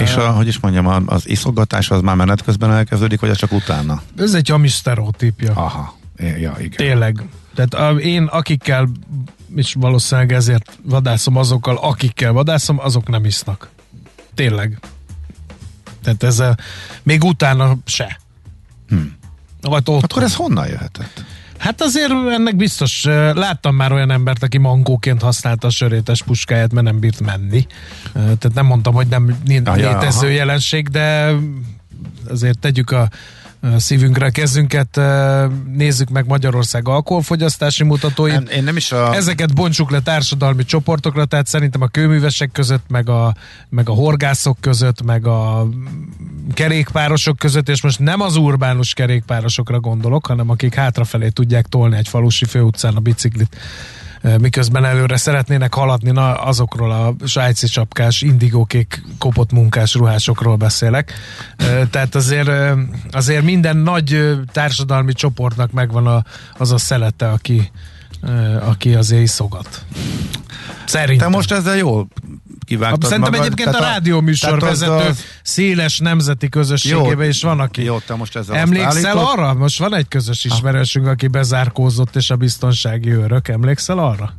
És 0.00 0.14
a, 0.14 0.30
hogy 0.30 0.46
is 0.46 0.58
mondjam, 0.58 1.04
az 1.06 1.28
iszogatás 1.28 1.90
az 1.90 2.00
már 2.00 2.16
menet 2.16 2.42
közben 2.42 2.72
elkezdődik, 2.72 3.20
vagy 3.20 3.32
csak 3.32 3.52
utána? 3.52 4.02
Ez 4.18 4.34
egy 4.34 4.48
hamis 4.48 4.72
sztereotípia. 4.72 5.52
Aha, 5.52 5.94
ja, 6.18 6.54
igen. 6.58 6.76
Tényleg. 6.76 7.22
Tehát 7.54 8.00
én 8.00 8.24
akikkel, 8.24 8.88
és 9.54 9.74
valószínűleg 9.78 10.32
ezért 10.32 10.78
vadászom 10.82 11.36
azokkal, 11.36 11.76
akikkel 11.76 12.32
vadászom, 12.32 12.78
azok 12.78 13.08
nem 13.08 13.24
isznak. 13.24 13.68
Tényleg. 14.34 14.78
Tehát 16.02 16.22
ez 16.22 16.38
a, 16.38 16.56
még 17.02 17.24
utána 17.24 17.76
se. 17.84 18.20
Hmm. 18.88 19.16
Vagy 19.60 19.82
ott. 19.84 20.02
Akkor 20.02 20.22
ez 20.22 20.34
honnan 20.34 20.66
jöhetett? 20.66 21.24
Hát 21.58 21.80
azért 21.82 22.10
ennek 22.10 22.56
biztos, 22.56 23.04
láttam 23.34 23.74
már 23.74 23.92
olyan 23.92 24.10
embert, 24.10 24.42
aki 24.42 24.58
mankóként 24.58 25.22
használta 25.22 25.66
a 25.66 25.70
sörétes 25.70 26.22
puskáját, 26.22 26.72
mert 26.72 26.86
nem 26.86 26.98
bírt 26.98 27.20
menni. 27.20 27.66
Eh, 28.04 28.12
Tehát 28.12 28.54
nem 28.54 28.66
mondtam, 28.66 28.94
hogy 28.94 29.06
nem 29.06 29.36
Ah, 29.64 29.76
létező 29.76 30.30
jelenség, 30.30 30.88
de 30.88 31.32
azért 32.28 32.58
tegyük 32.58 32.90
a 32.90 33.08
szívünkre 33.76 34.30
kezünket, 34.30 34.96
eh, 34.96 35.48
nézzük 35.74 36.08
meg 36.08 36.26
Magyarország 36.26 36.88
alkoholfogyasztási 36.88 37.84
mutatóit. 37.84 38.32
Nem, 38.32 38.46
én 38.46 38.64
nem 38.64 38.76
is 38.76 38.92
a... 38.92 39.14
Ezeket 39.14 39.54
bontsuk 39.54 39.90
le 39.90 40.00
társadalmi 40.00 40.64
csoportokra, 40.64 41.24
tehát 41.24 41.46
szerintem 41.46 41.82
a 41.82 41.86
kőművesek 41.86 42.52
között, 42.52 42.84
meg 42.88 43.08
a, 43.08 43.34
meg 43.68 43.88
a 43.88 43.92
horgászok 43.92 44.60
között, 44.60 45.02
meg 45.02 45.26
a 45.26 45.68
kerékpárosok 46.54 47.38
között, 47.38 47.68
és 47.68 47.82
most 47.82 47.98
nem 47.98 48.20
az 48.20 48.36
urbánus 48.36 48.92
kerékpárosokra 48.92 49.80
gondolok, 49.80 50.26
hanem 50.26 50.50
akik 50.50 50.74
hátrafelé 50.74 51.28
tudják 51.28 51.66
tolni 51.66 51.96
egy 51.96 52.08
falusi 52.08 52.44
főutcán 52.44 52.96
a 52.96 53.00
biciklit, 53.00 53.56
miközben 54.40 54.84
előre 54.84 55.16
szeretnének 55.16 55.74
haladni, 55.74 56.10
na 56.10 56.34
azokról 56.34 56.92
a 56.92 57.14
svájci 57.26 57.66
csapkás, 57.66 58.22
indigókék 58.22 59.02
kopott 59.18 59.52
munkás 59.52 59.94
ruhásokról 59.94 60.56
beszélek. 60.56 61.12
Eh, 61.56 61.80
Tehát 61.90 62.14
azért, 62.14 62.50
azért 63.10 63.44
minden 63.44 63.76
nagy 63.76 64.38
társadalmi 64.52 65.12
csoportnak 65.12 65.72
megvan 65.72 66.06
a, 66.06 66.24
az 66.58 66.72
a 66.72 66.78
szelete, 66.78 67.30
aki, 67.30 67.70
aki 68.60 68.94
azért 68.94 69.22
iszogat. 69.22 69.84
Szerintem. 70.86 71.30
Te 71.30 71.36
most 71.36 71.52
ezzel 71.52 71.76
jól 71.76 72.08
kivágtad 72.66 73.02
Szerintem 73.10 73.32
magad, 73.32 73.46
egyébként 73.46 73.68
a 73.68 73.78
tehát 73.78 73.92
rádió 73.92 74.20
műsorvezető 74.20 74.90
tehát 74.90 75.08
az- 75.08 75.24
széles 75.42 75.98
nemzeti 75.98 76.48
közösségében 76.48 77.28
is 77.28 77.42
van, 77.42 77.60
aki... 77.60 77.82
Jó, 77.84 77.98
te 77.98 78.14
most 78.14 78.36
ezzel 78.36 78.56
Emlékszel 78.56 79.18
arra? 79.18 79.54
Most 79.54 79.78
van 79.78 79.94
egy 79.94 80.08
közös 80.08 80.44
ismerősünk, 80.44 81.06
aki 81.06 81.26
bezárkózott, 81.26 82.16
és 82.16 82.30
a 82.30 82.36
biztonsági 82.36 83.10
őrök. 83.10 83.48
Emlékszel 83.48 83.98
arra? 83.98 84.34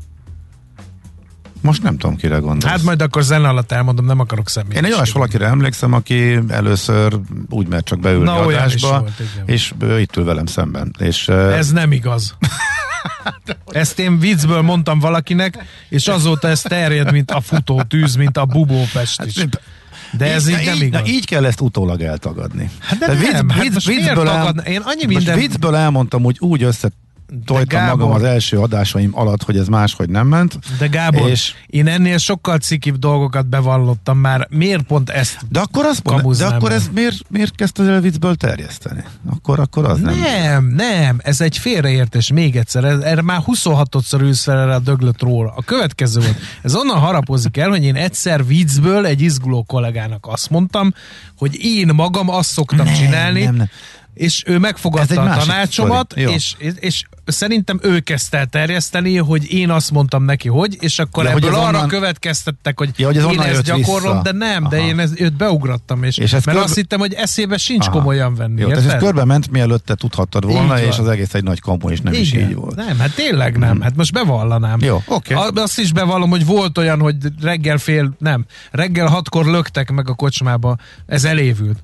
Most 1.61 1.83
nem 1.83 1.97
tudom, 1.97 2.15
kire 2.15 2.37
gondolsz. 2.37 2.65
Hát 2.65 2.81
majd 2.83 3.01
akkor 3.01 3.23
zene 3.23 3.47
alatt 3.47 3.71
elmondom, 3.71 4.05
nem 4.05 4.19
akarok 4.19 4.49
személyes. 4.49 4.77
Én 4.77 4.85
egy 4.85 4.93
olyas 4.93 5.11
valakire 5.11 5.45
emlékszem, 5.47 5.93
aki 5.93 6.39
először 6.47 7.19
úgy 7.49 7.67
mert 7.67 7.85
csak 7.85 7.99
beülni 7.99 8.23
Na, 8.25 8.39
adásba, 8.39 8.99
volt, 8.99 9.21
és 9.45 9.73
ő 9.79 9.99
itt 9.99 10.15
ül 10.15 10.23
velem 10.23 10.45
szemben. 10.45 10.95
És, 10.99 11.27
Ez 11.27 11.71
nem 11.71 11.91
igaz. 11.91 12.35
Ezt 13.65 13.99
én 13.99 14.19
viccből 14.19 14.61
mondtam 14.61 14.99
valakinek, 14.99 15.63
és 15.89 16.07
azóta 16.07 16.47
ez 16.47 16.61
terjed, 16.61 17.11
mint 17.11 17.31
a 17.31 17.41
futó 17.41 17.81
tűz, 17.81 18.15
mint 18.15 18.37
a 18.37 18.45
bubópest 18.45 19.23
is. 19.25 19.33
De 20.11 20.25
ez 20.33 20.47
így 20.49 20.65
nem 20.65 20.75
így, 20.75 20.81
igaz. 20.81 21.01
na, 21.01 21.07
így 21.07 21.25
kell 21.25 21.45
ezt 21.45 21.61
utólag 21.61 22.01
eltagadni. 22.01 22.69
Hát 22.79 22.99
de 22.99 23.05
Tehát 23.05 23.31
nem, 23.31 23.49
hát 23.49 23.73
most 23.73 23.87
miért 23.87 24.17
el-? 24.17 24.57
Én 24.65 24.81
annyi 24.83 25.05
minden- 25.05 25.39
viccből 25.39 25.75
elmondtam, 25.75 26.23
hogy 26.23 26.35
úgy 26.39 26.63
össze 26.63 26.89
tojtam 27.45 27.79
Gábor- 27.79 27.97
magam 27.99 28.15
az 28.15 28.23
első 28.23 28.59
adásaim 28.59 29.09
alatt, 29.13 29.43
hogy 29.43 29.57
ez 29.57 29.67
máshogy 29.67 30.09
nem 30.09 30.27
ment. 30.27 30.59
De 30.79 30.87
Gábor, 30.87 31.29
És- 31.29 31.53
én 31.67 31.87
ennél 31.87 32.17
sokkal 32.17 32.57
cikibb 32.57 32.95
dolgokat 32.97 33.47
bevallottam 33.47 34.17
már. 34.17 34.47
Miért 34.49 34.83
pont 34.83 35.09
ezt? 35.09 35.37
De 35.49 35.59
akkor 35.59 35.85
azt 35.85 36.03
de 36.37 36.45
akkor 36.45 36.71
ezt 36.71 36.91
miért, 36.93 37.15
miért 37.29 37.55
kezdted 37.55 37.87
el 37.87 38.01
viccből 38.01 38.35
terjeszteni? 38.35 39.03
Akkor, 39.29 39.59
akkor 39.59 39.85
az 39.85 39.99
nem. 39.99 40.19
Nem, 40.19 40.65
nem, 40.67 41.19
ez 41.23 41.41
egy 41.41 41.57
félreértés. 41.57 42.31
Még 42.31 42.55
egyszer, 42.55 42.83
ez- 42.83 42.99
erre 42.99 43.21
már 43.21 43.41
26-szor 43.45 44.21
ülsz 44.21 44.43
fel 44.43 44.59
erre 44.59 44.73
a 44.75 44.79
döglött 44.79 45.21
róla. 45.21 45.53
A 45.55 45.63
következő 45.63 46.19
volt. 46.19 46.37
Ez 46.63 46.75
onnan 46.75 46.99
harapozik 46.99 47.57
el, 47.57 47.69
hogy 47.69 47.83
én 47.83 47.95
egyszer 47.95 48.45
viccből 48.45 49.05
egy 49.05 49.21
izguló 49.21 49.63
kollégának 49.63 50.25
azt 50.29 50.49
mondtam, 50.49 50.93
hogy 51.37 51.55
én 51.63 51.89
magam 51.93 52.29
azt 52.29 52.49
szoktam 52.51 52.85
Nem, 52.85 52.93
csinálni, 52.95 53.43
nem, 53.43 53.55
nem. 53.55 53.69
És 54.17 54.43
ő 54.47 54.57
megfogadta 54.57 55.21
a 55.21 55.37
tanácsomat, 55.37 56.13
és, 56.13 56.53
és, 56.57 56.71
és 56.79 57.03
szerintem 57.25 57.79
ő 57.83 57.99
kezdte 57.99 58.37
el 58.37 58.45
terjeszteni, 58.45 59.17
hogy 59.17 59.51
én 59.53 59.69
azt 59.69 59.91
mondtam 59.91 60.23
neki, 60.23 60.47
hogy, 60.47 60.77
és 60.79 60.99
akkor 60.99 61.23
Ja, 61.23 61.31
hogy 61.31 61.43
ebből 61.43 61.55
ez 61.55 61.61
arra 61.63 61.75
onnan- 61.75 61.87
következtettek, 61.89 62.77
hogy, 62.77 62.89
Ja, 62.95 63.05
hogy 63.07 63.17
ez 63.17 63.23
én 63.31 63.39
ezt 63.41 63.61
gyakorlom, 63.63 64.11
vissza. 64.21 64.21
de 64.21 64.31
nem, 64.31 64.67
de 64.69 64.77
Aha. 64.77 64.87
én 64.87 64.99
ez, 64.99 65.11
őt 65.15 65.33
beugrattam, 65.33 66.03
és, 66.03 66.17
És 66.17 66.31
mert 66.31 66.43
körbe- 66.43 66.63
azt 66.63 66.75
hittem, 66.75 66.99
hogy 66.99 67.13
eszébe 67.13 67.57
sincs 67.57 67.85
Aha. 67.87 67.97
komolyan 67.97 68.35
venni. 68.35 68.61
Jó, 68.61 68.69
ez 68.69 68.95
körbe 68.97 69.25
ment, 69.25 69.51
mielőtt 69.51 69.85
te 69.85 69.95
tudhattad 69.95 70.45
volna, 70.45 70.81
és 70.81 70.97
az 70.97 71.07
egész 71.07 71.33
egy 71.33 71.43
nagy 71.43 71.59
kamu, 71.59 71.89
és 71.89 72.01
nem 72.01 72.13
is 72.13 72.33
így 72.33 72.53
volt. 72.55 72.75
Nem, 72.75 72.99
hát 72.99 73.15
tényleg 73.15 73.57
nem. 73.57 73.81
Hát 73.81 73.95
most 73.95 74.13
bevallanám. 74.13 74.77
Jó, 74.81 75.01
oké. 75.07 75.33
A- 75.33 75.51
Azt 75.55 75.79
is 75.79 75.91
bevallom, 75.93 76.29
hogy 76.29 76.45
volt 76.45 76.77
olyan, 76.77 76.99
hogy 76.99 77.15
reggel 77.41 77.77
fél, 77.77 78.15
nem, 78.19 78.45
reggel 78.71 79.07
hatkor 79.07 79.45
löktek 79.45 79.91
meg 79.91 80.09
a 80.09 80.13
kocsmába. 80.13 80.77
Ez 81.05 81.23
elévült. 81.23 81.79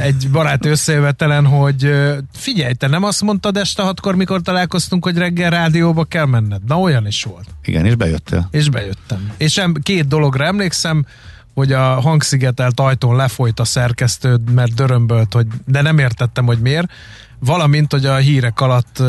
Egy 0.00 0.28
baráti 0.30 0.68
összejövetelen, 0.68 1.46
hogy 1.46 1.90
figyelj, 2.32 2.72
te 2.72 2.86
nem 2.86 3.04
azt 3.04 3.22
mondtad 3.22 3.56
este 3.56 3.82
hatkor, 3.82 4.14
mikor 4.14 4.40
találkoztunk, 4.40 5.04
hogy 5.04 5.16
reggel 5.16 5.50
rádióba 5.50 6.04
kell 6.04 6.26
menned. 6.26 6.64
Na, 6.64 6.80
olyan 6.80 7.06
is 7.06 7.22
volt. 7.22 7.46
Igen, 7.64 7.86
és 7.86 7.94
bejöttél. 7.94 8.48
És 8.50 8.68
bejöttem. 8.68 9.32
És 9.36 9.56
em, 9.56 9.74
két 9.82 10.08
dologra 10.08 10.44
emlékszem, 10.44 11.06
hogy 11.54 11.72
a 11.72 12.00
hangszigetelt 12.00 12.80
ajtón 12.80 13.16
lefolyt 13.16 13.60
a 13.60 13.64
szerkesztőd, 13.64 14.52
mert 14.52 14.74
dörömbölt, 14.74 15.32
hogy, 15.32 15.46
de 15.66 15.82
nem 15.82 15.98
értettem, 15.98 16.44
hogy 16.44 16.58
miért. 16.58 16.90
Valamint, 17.38 17.92
hogy 17.92 18.06
a 18.06 18.16
hírek 18.16 18.60
alatt 18.60 19.02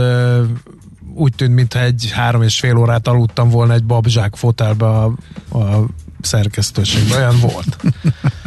úgy 1.15 1.33
tűnt, 1.35 1.53
mintha 1.53 1.79
egy 1.79 2.11
három 2.13 2.41
és 2.41 2.59
fél 2.59 2.77
órát 2.77 3.07
aludtam 3.07 3.49
volna 3.49 3.73
egy 3.73 3.83
babzsák 3.83 4.35
fotelbe 4.35 4.85
a, 4.85 5.03
a 5.51 5.85
szerkesztőségben. 6.21 7.17
Olyan 7.17 7.39
volt. 7.39 7.77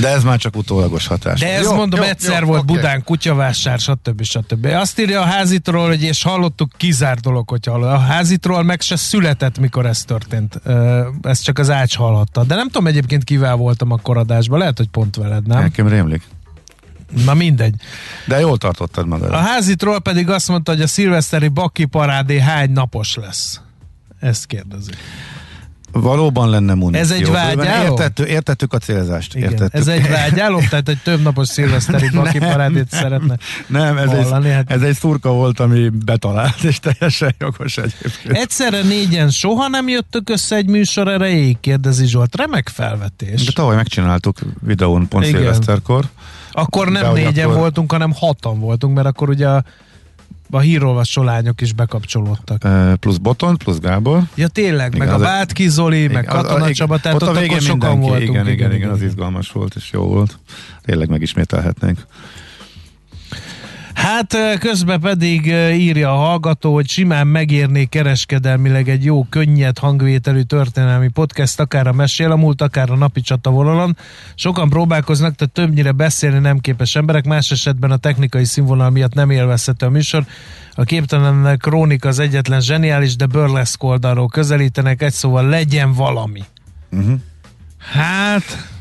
De 0.00 0.08
ez 0.08 0.22
már 0.22 0.38
csak 0.38 0.56
utólagos 0.56 1.06
hatás. 1.06 1.40
De 1.40 1.52
ez 1.54 1.64
Jó, 1.64 1.74
mondom, 1.74 2.00
jó, 2.00 2.06
egyszer 2.06 2.40
jó, 2.40 2.46
volt 2.46 2.62
oké. 2.62 2.72
Budán 2.72 3.04
kutyavásár, 3.04 3.78
stb. 3.78 4.22
stb. 4.22 4.64
Azt 4.64 5.00
írja 5.00 5.20
a 5.20 5.24
házitról, 5.24 5.86
hogy 5.86 6.02
és 6.02 6.22
hallottuk, 6.22 6.70
kizár 6.76 7.18
dolog, 7.18 7.48
hogy 7.48 7.66
hallott. 7.66 7.92
A 7.92 7.98
házitról 7.98 8.62
meg 8.62 8.80
se 8.80 8.96
született, 8.96 9.58
mikor 9.58 9.86
ez 9.86 10.04
történt. 10.04 10.60
Ö, 10.64 11.06
Ezt 11.22 11.44
csak 11.44 11.58
az 11.58 11.70
ács 11.70 11.96
hallhatta. 11.96 12.44
De 12.44 12.54
nem 12.54 12.66
tudom 12.66 12.86
egyébként 12.86 13.24
kivel 13.24 13.56
voltam 13.56 13.90
a 13.90 13.96
koradásban, 13.96 14.58
lehet, 14.58 14.76
hogy 14.76 14.88
pont 14.88 15.16
veled, 15.16 15.46
nem? 15.46 15.62
Nekem 15.62 15.88
rémlik. 15.88 16.22
Na 17.24 17.34
mindegy. 17.34 17.74
De 18.26 18.40
jól 18.40 18.58
tartottad 18.58 19.06
magad. 19.06 19.32
A 19.32 19.36
házitról 19.36 20.00
pedig 20.00 20.28
azt 20.28 20.48
mondta, 20.48 20.72
hogy 20.72 20.80
a 20.80 20.86
szilveszteri 20.86 21.48
baki 21.48 21.84
parádé 21.84 22.38
hány 22.40 22.70
napos 22.70 23.14
lesz. 23.14 23.60
Ezt 24.20 24.46
kérdezik. 24.46 24.96
Valóban 25.92 26.50
lenne 26.50 26.74
muníció. 26.74 27.00
Ez 27.00 27.10
egy 27.10 27.28
vágyálom? 27.30 27.90
Értettük, 27.90 28.28
értettük 28.28 28.72
a 28.72 28.78
célzást. 28.78 29.34
Igen. 29.34 29.50
Értettük. 29.50 29.74
Ez 29.80 29.86
egy 29.88 30.08
vágyálom, 30.08 30.66
tehát 30.68 30.88
egy 30.88 30.98
több 31.04 31.22
napos 31.22 31.48
szilveszteri 31.48 32.08
baki 32.14 32.38
parádét 32.38 32.90
szeretne 32.90 33.36
Nem, 33.66 33.96
ez 33.98 34.08
hallani. 34.08 34.48
egy, 34.48 34.54
Hát 34.54 34.70
ez 34.72 34.82
egy 34.82 34.94
szurka 34.94 35.32
volt, 35.32 35.60
ami 35.60 35.88
betalált, 35.88 36.62
és 36.64 36.78
teljesen 36.78 37.34
jogos 37.38 37.76
egyébként. 37.76 38.36
Egyszerre 38.36 38.82
négyen 38.82 39.30
soha 39.30 39.68
nem 39.68 39.88
jöttök 39.88 40.28
össze 40.30 40.56
egy 40.56 40.66
műsor 40.68 41.08
erejéig, 41.08 41.60
kérdezi 41.60 42.06
Zsolt. 42.06 42.36
Remek 42.36 42.68
felvetés. 42.68 43.44
De 43.44 43.52
tavaly 43.52 43.76
megcsináltuk 43.76 44.38
videón 44.60 45.08
pont 45.08 45.24
Igen. 45.26 45.36
szilveszterkor. 45.40 46.04
Akkor 46.52 46.88
nem 46.88 47.02
De 47.02 47.12
négyen 47.22 47.46
akkor- 47.46 47.58
voltunk, 47.58 47.92
hanem 47.92 48.12
hatan 48.12 48.58
voltunk, 48.60 48.94
mert 48.94 49.06
akkor 49.06 49.28
ugye 49.28 49.48
a, 49.48 49.64
a 50.54 50.60
hírolvasó 50.60 51.22
lányok 51.22 51.60
is 51.60 51.72
bekapcsolódtak. 51.72 52.64
Eh, 52.64 52.94
Plusz 52.94 53.16
Botont, 53.16 53.62
plusz 53.62 53.78
Gábor. 53.78 54.22
Ja 54.34 54.48
tényleg, 54.48 54.98
meg 54.98 55.08
Igen, 55.08 55.08
a 55.08 55.14
az- 55.14 55.20
Bátki 55.22 55.68
Zoli, 55.68 56.06
meg 56.06 56.22
Igen, 56.22 56.24
Katona 56.24 56.72
Csaba, 56.72 56.98
tehát 56.98 57.22
ott 57.22 57.28
ott, 57.28 57.36
a 57.36 57.40
akkor 57.40 57.60
sokan 57.60 58.00
voltunk. 58.00 58.28
Igen, 58.28 58.48
igen, 58.48 58.72
igen, 58.74 58.90
az 58.90 59.02
izgalmas 59.02 59.50
volt, 59.50 59.74
és 59.74 59.90
jó 59.92 60.02
volt. 60.02 60.38
Tényleg 60.82 61.08
megismételhetnénk. 61.08 62.06
Hát 63.94 64.36
közben 64.58 65.00
pedig 65.00 65.46
írja 65.72 66.12
a 66.12 66.16
hallgató, 66.16 66.74
hogy 66.74 66.88
simán 66.88 67.26
megérné 67.26 67.84
kereskedelmileg 67.84 68.88
egy 68.88 69.04
jó, 69.04 69.24
könnyed 69.24 69.78
hangvételű 69.78 70.40
történelmi 70.40 71.08
podcast, 71.08 71.60
akár 71.60 71.86
a 71.86 71.92
mesél 71.92 72.30
a 72.30 72.36
múlt, 72.36 72.62
akár 72.62 72.90
a 72.90 72.96
napi 72.96 73.20
csata 73.20 73.50
vonalon. 73.50 73.96
Sokan 74.34 74.68
próbálkoznak, 74.68 75.34
de 75.34 75.46
többnyire 75.46 75.92
beszélni 75.92 76.38
nem 76.38 76.58
képes 76.58 76.96
emberek, 76.96 77.24
más 77.24 77.50
esetben 77.50 77.90
a 77.90 77.96
technikai 77.96 78.44
színvonal 78.44 78.90
miatt 78.90 79.14
nem 79.14 79.30
élvezhető 79.30 79.86
a 79.86 79.90
műsor. 79.90 80.24
A 80.74 80.84
képtelen 80.84 81.58
krónika 81.58 82.08
az 82.08 82.18
egyetlen 82.18 82.60
zseniális, 82.60 83.16
de 83.16 83.26
burleszk 83.26 83.82
oldalról 83.82 84.28
közelítenek, 84.28 85.02
egy 85.02 85.12
szóval 85.12 85.48
legyen 85.48 85.92
valami. 85.92 86.42
Uh-huh. 86.90 87.20
Hát, 87.78 88.71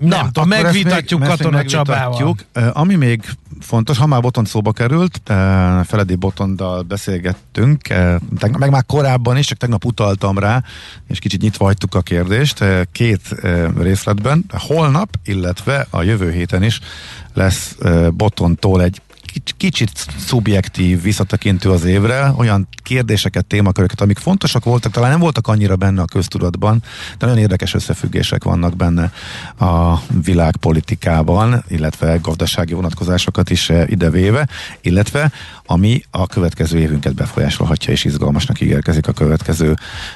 tudom, 0.00 0.28
akkor 0.28 0.52
ezt 0.52 0.62
megvitatjuk 0.62 1.22
Katona 1.22 1.64
Csabával. 1.64 2.36
Ami 2.72 2.94
még 2.94 3.22
fontos, 3.60 3.98
ha 3.98 4.06
már 4.06 4.20
Botont 4.20 4.46
szóba 4.46 4.72
került, 4.72 5.20
Feledi 5.84 6.14
Botonddal 6.14 6.82
beszélgettünk, 6.82 7.88
meg 8.58 8.70
már 8.70 8.86
korábban 8.86 9.36
is, 9.36 9.46
csak 9.46 9.58
tegnap 9.58 9.84
utaltam 9.84 10.38
rá, 10.38 10.62
és 11.08 11.18
kicsit 11.18 11.40
nyitva 11.40 11.64
hagytuk 11.64 11.94
a 11.94 12.00
kérdést, 12.00 12.64
két 12.92 13.34
részletben. 13.78 14.44
Holnap, 14.52 15.08
illetve 15.24 15.86
a 15.90 16.02
jövő 16.02 16.30
héten 16.30 16.62
is 16.62 16.80
lesz 17.34 17.76
Botontól 18.10 18.82
egy 18.82 19.00
kicsit 19.56 20.06
szubjektív, 20.18 21.02
visszatekintő 21.02 21.70
az 21.70 21.84
évre, 21.84 22.32
olyan 22.36 22.68
kérdéseket, 22.82 23.46
témaköröket, 23.46 24.00
amik 24.00 24.18
fontosak 24.18 24.64
voltak, 24.64 24.92
talán 24.92 25.10
nem 25.10 25.20
voltak 25.20 25.48
annyira 25.48 25.76
benne 25.76 26.02
a 26.02 26.04
köztudatban, 26.04 26.82
de 27.18 27.26
nagyon 27.26 27.40
érdekes 27.40 27.74
összefüggések 27.74 28.44
vannak 28.44 28.76
benne 28.76 29.12
a 29.58 30.00
világpolitikában, 30.24 31.64
illetve 31.68 32.18
gazdasági 32.22 32.72
vonatkozásokat 32.72 33.50
is 33.50 33.70
eh, 33.70 33.90
idevéve, 33.90 34.48
illetve 34.80 35.32
ami 35.66 36.02
a 36.10 36.26
következő 36.26 36.78
évünket 36.78 37.14
befolyásolhatja 37.14 37.92
és 37.92 38.04
izgalmasnak 38.04 38.60
ígérkezik 38.60 39.08
a 39.08 39.12
következő 39.12 39.74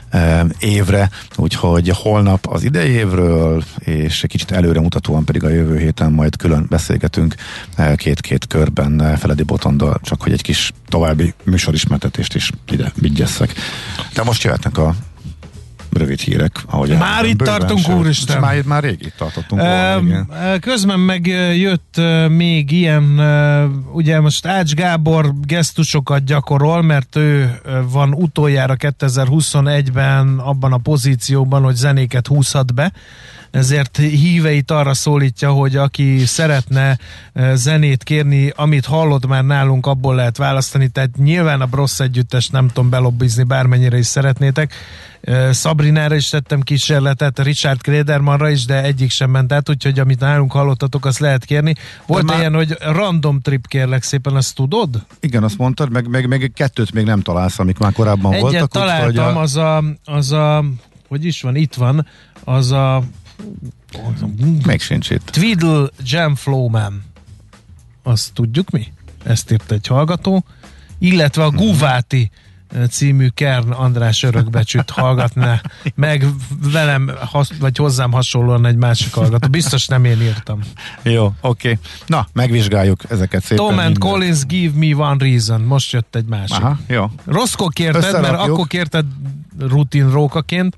eh, 0.09 0.41
évre, 0.59 1.11
úgyhogy 1.37 1.89
holnap 1.89 2.47
az 2.47 2.65
idei 2.65 2.91
évről, 2.91 3.65
és 3.79 4.25
kicsit 4.29 4.51
előremutatóan 4.51 5.25
pedig 5.25 5.45
a 5.45 5.49
jövő 5.49 5.79
héten 5.79 6.13
majd 6.13 6.37
külön 6.37 6.67
beszélgetünk 6.69 7.35
eh, 7.77 7.95
két-két 7.95 8.47
körben 8.47 9.04
Feledi 9.17 9.43
Botondal, 9.43 10.01
csak 10.03 10.23
hogy 10.23 10.33
egy 10.33 10.43
kis 10.43 10.73
további 10.89 11.35
műsorismertetést 11.45 12.35
is 12.35 12.51
ide 12.71 12.93
vigyesszek. 12.95 13.53
De 14.15 14.23
most 14.23 14.43
jöhetnek 14.43 14.79
a 14.79 14.95
rövid 15.93 16.21
hírek. 16.21 16.53
Ahogy 16.67 16.97
Már 16.97 17.25
itt 17.25 17.37
bőven, 17.37 17.59
tartunk, 17.59 17.85
sőt, 17.85 17.95
úristen. 17.95 18.41
Már, 18.41 18.63
már 18.63 18.83
rég 18.83 18.99
itt 19.01 19.15
tartottunk 19.17 19.61
volna, 19.61 19.97
Um, 19.97 20.07
igen. 20.07 20.61
közben 20.61 21.01
meg 21.01 21.27
ö, 21.27 21.53
jött 21.53 21.95
ö, 21.97 22.29
még 22.29 22.71
ilyen, 22.71 23.21
ugye 23.93 24.21
most 24.21 24.47
Ács 24.47 24.73
Gábor 24.75 25.33
gesztusokat 25.43 26.25
gyakorol, 26.25 26.83
mert 26.83 27.17
ő 27.17 27.61
van 27.91 28.13
utoljára 28.13 28.77
2021-ben 28.79 30.39
abban 30.39 30.73
a 30.73 30.79
pozícióban, 30.79 31.63
hogy 31.63 31.75
zenéket 31.75 32.27
húzhat 32.27 32.75
be, 32.75 32.93
ezért 33.55 33.97
híveit 33.97 34.71
arra 34.71 34.95
szólítja, 34.95 35.51
hogy 35.51 35.77
aki 35.77 36.27
szeretne 36.27 36.99
ö, 37.33 37.53
zenét 37.55 38.03
kérni, 38.03 38.53
amit 38.57 38.85
hallott 38.85 39.27
már 39.27 39.45
nálunk, 39.45 39.87
abból 39.87 40.15
lehet 40.15 40.37
választani, 40.37 40.89
tehát 40.89 41.17
nyilván 41.17 41.61
a 41.61 41.67
Brossz 41.67 42.01
együttest 42.01 42.53
nem 42.53 42.69
tudom 42.69 42.91
belobbizni, 42.91 43.43
bármennyire 43.43 43.99
is 43.99 44.07
szeretnétek. 44.07 44.75
Ö, 45.21 45.51
Sabrinára 45.53 46.15
is 46.15 46.29
tettem 46.29 46.61
kísérletet, 46.61 47.39
Richard 47.39 47.81
Kredermanra 47.81 48.49
is, 48.49 48.65
de 48.65 48.83
egyik 48.83 49.11
sem 49.11 49.31
ment 49.31 49.53
át, 49.53 49.69
úgyhogy 49.69 49.99
amit 49.99 50.21
nálunk 50.21 50.53
hallottatok, 50.53 51.05
azt 51.07 51.19
lehet 51.19 51.45
kérni. 51.45 51.75
Volt 52.07 52.25
már- 52.25 52.39
ilyen, 52.39 52.55
hogy 52.55 52.77
random 52.81 53.41
trip 53.41 53.67
kérlek 53.67 54.03
szépen, 54.03 54.35
azt 54.37 54.55
tudod? 54.55 55.05
Igen, 55.21 55.43
azt 55.43 55.59
mondtad, 55.59 55.91
meg, 55.91 56.09
meg, 56.09 56.29
meg 56.29 56.53
kettőt 56.55 56.93
még 56.93 57.05
nem 57.05 57.21
találsz, 57.21 57.59
amik 57.59 57.79
már 57.79 57.93
korábban 57.93 58.33
Egyet 58.33 58.43
voltak. 58.43 58.69
találtam, 58.71 59.07
úgyhogy 59.09 59.37
a, 59.37 59.41
az 59.41 59.57
a, 59.57 59.83
az 60.05 60.33
a, 60.33 60.65
hogy 61.09 61.25
is 61.25 61.43
van, 61.43 61.57
itt 61.57 61.75
van, 61.75 62.07
az 62.45 62.73
a 62.73 63.03
még 64.67 64.81
sincs 64.81 65.11
itt. 65.11 65.31
Twiddle 65.31 65.89
Jam 66.03 66.35
Flowman. 66.35 67.03
Azt 68.03 68.33
tudjuk 68.33 68.71
mi? 68.71 68.93
Ezt 69.25 69.51
írt 69.51 69.73
egy 69.73 69.87
hallgató. 69.87 70.45
Illetve 70.99 71.45
a 71.45 71.51
Guváti 71.51 72.31
című 72.91 73.29
Kern 73.29 73.71
András 73.71 74.23
örökbecsüt 74.23 74.91
hallgatná 74.91 75.61
meg 75.95 76.27
velem, 76.73 77.11
has, 77.21 77.49
vagy 77.61 77.77
hozzám 77.77 78.13
hasonlóan 78.13 78.67
egy 78.67 78.77
másik 78.77 79.15
hallgató. 79.15 79.49
Biztos 79.49 79.87
nem 79.87 80.05
én 80.05 80.23
írtam. 80.23 80.61
Jó, 81.03 81.25
oké. 81.25 81.71
Okay. 81.71 81.79
Na, 82.07 82.27
megvizsgáljuk 82.33 83.01
ezeket 83.09 83.43
szépen. 83.43 83.65
Tom 83.65 83.79
and 83.79 83.89
minden. 83.89 84.11
Collins, 84.11 84.47
give 84.47 84.79
me 84.79 84.95
one 84.97 85.25
reason. 85.25 85.61
Most 85.61 85.93
jött 85.93 86.15
egy 86.15 86.27
másik. 86.27 86.57
Aha, 86.57 86.79
jó. 86.87 87.11
Rosszkó 87.25 87.69
kérted, 87.69 88.21
mert 88.21 88.39
akkor 88.39 88.67
kérted 88.67 89.05
rutin 89.59 90.11
rókaként, 90.11 90.77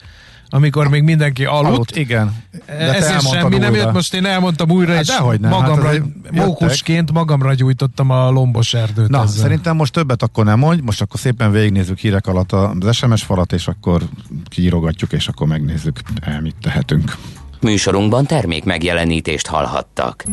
amikor 0.49 0.88
még 0.88 1.03
mindenki 1.03 1.45
aludt. 1.45 1.75
aludt 1.75 1.97
igen. 1.97 2.45
De 2.67 2.75
Ezért 2.75 3.29
semmi 3.29 3.45
újra. 3.45 3.59
nem 3.59 3.75
jött, 3.75 3.93
most 3.93 4.15
én 4.15 4.25
elmondtam 4.26 4.71
újra, 4.71 4.93
hát 4.93 5.00
és 5.03 5.09
nem. 5.41 5.50
magamra, 5.50 5.88
hát 5.88 6.03
mókusként 6.33 7.12
magamra 7.12 7.55
gyújtottam 7.55 8.11
a 8.11 8.31
lombos 8.31 8.75
erdőt. 8.75 9.09
Na, 9.09 9.23
ezzel. 9.23 9.43
szerintem 9.43 9.76
most 9.76 9.93
többet 9.93 10.23
akkor 10.23 10.45
nem 10.45 10.59
mondj, 10.59 10.83
most 10.83 11.00
akkor 11.00 11.21
szépen 11.21 11.50
végignézzük 11.50 11.99
hírek 11.99 12.26
alatt 12.26 12.53
az 12.53 12.97
SMS 12.97 13.23
falat, 13.23 13.53
és 13.53 13.69
akkor 13.69 14.03
kiírogatjuk, 14.49 15.12
és 15.12 15.29
akkor 15.29 15.47
megnézzük, 15.47 16.00
el, 16.21 16.41
mit 16.41 16.57
tehetünk. 16.62 17.17
Műsorunkban 17.61 18.26
termék 18.26 18.65
megjelenítést 18.65 19.47
hallhattak. 19.47 20.25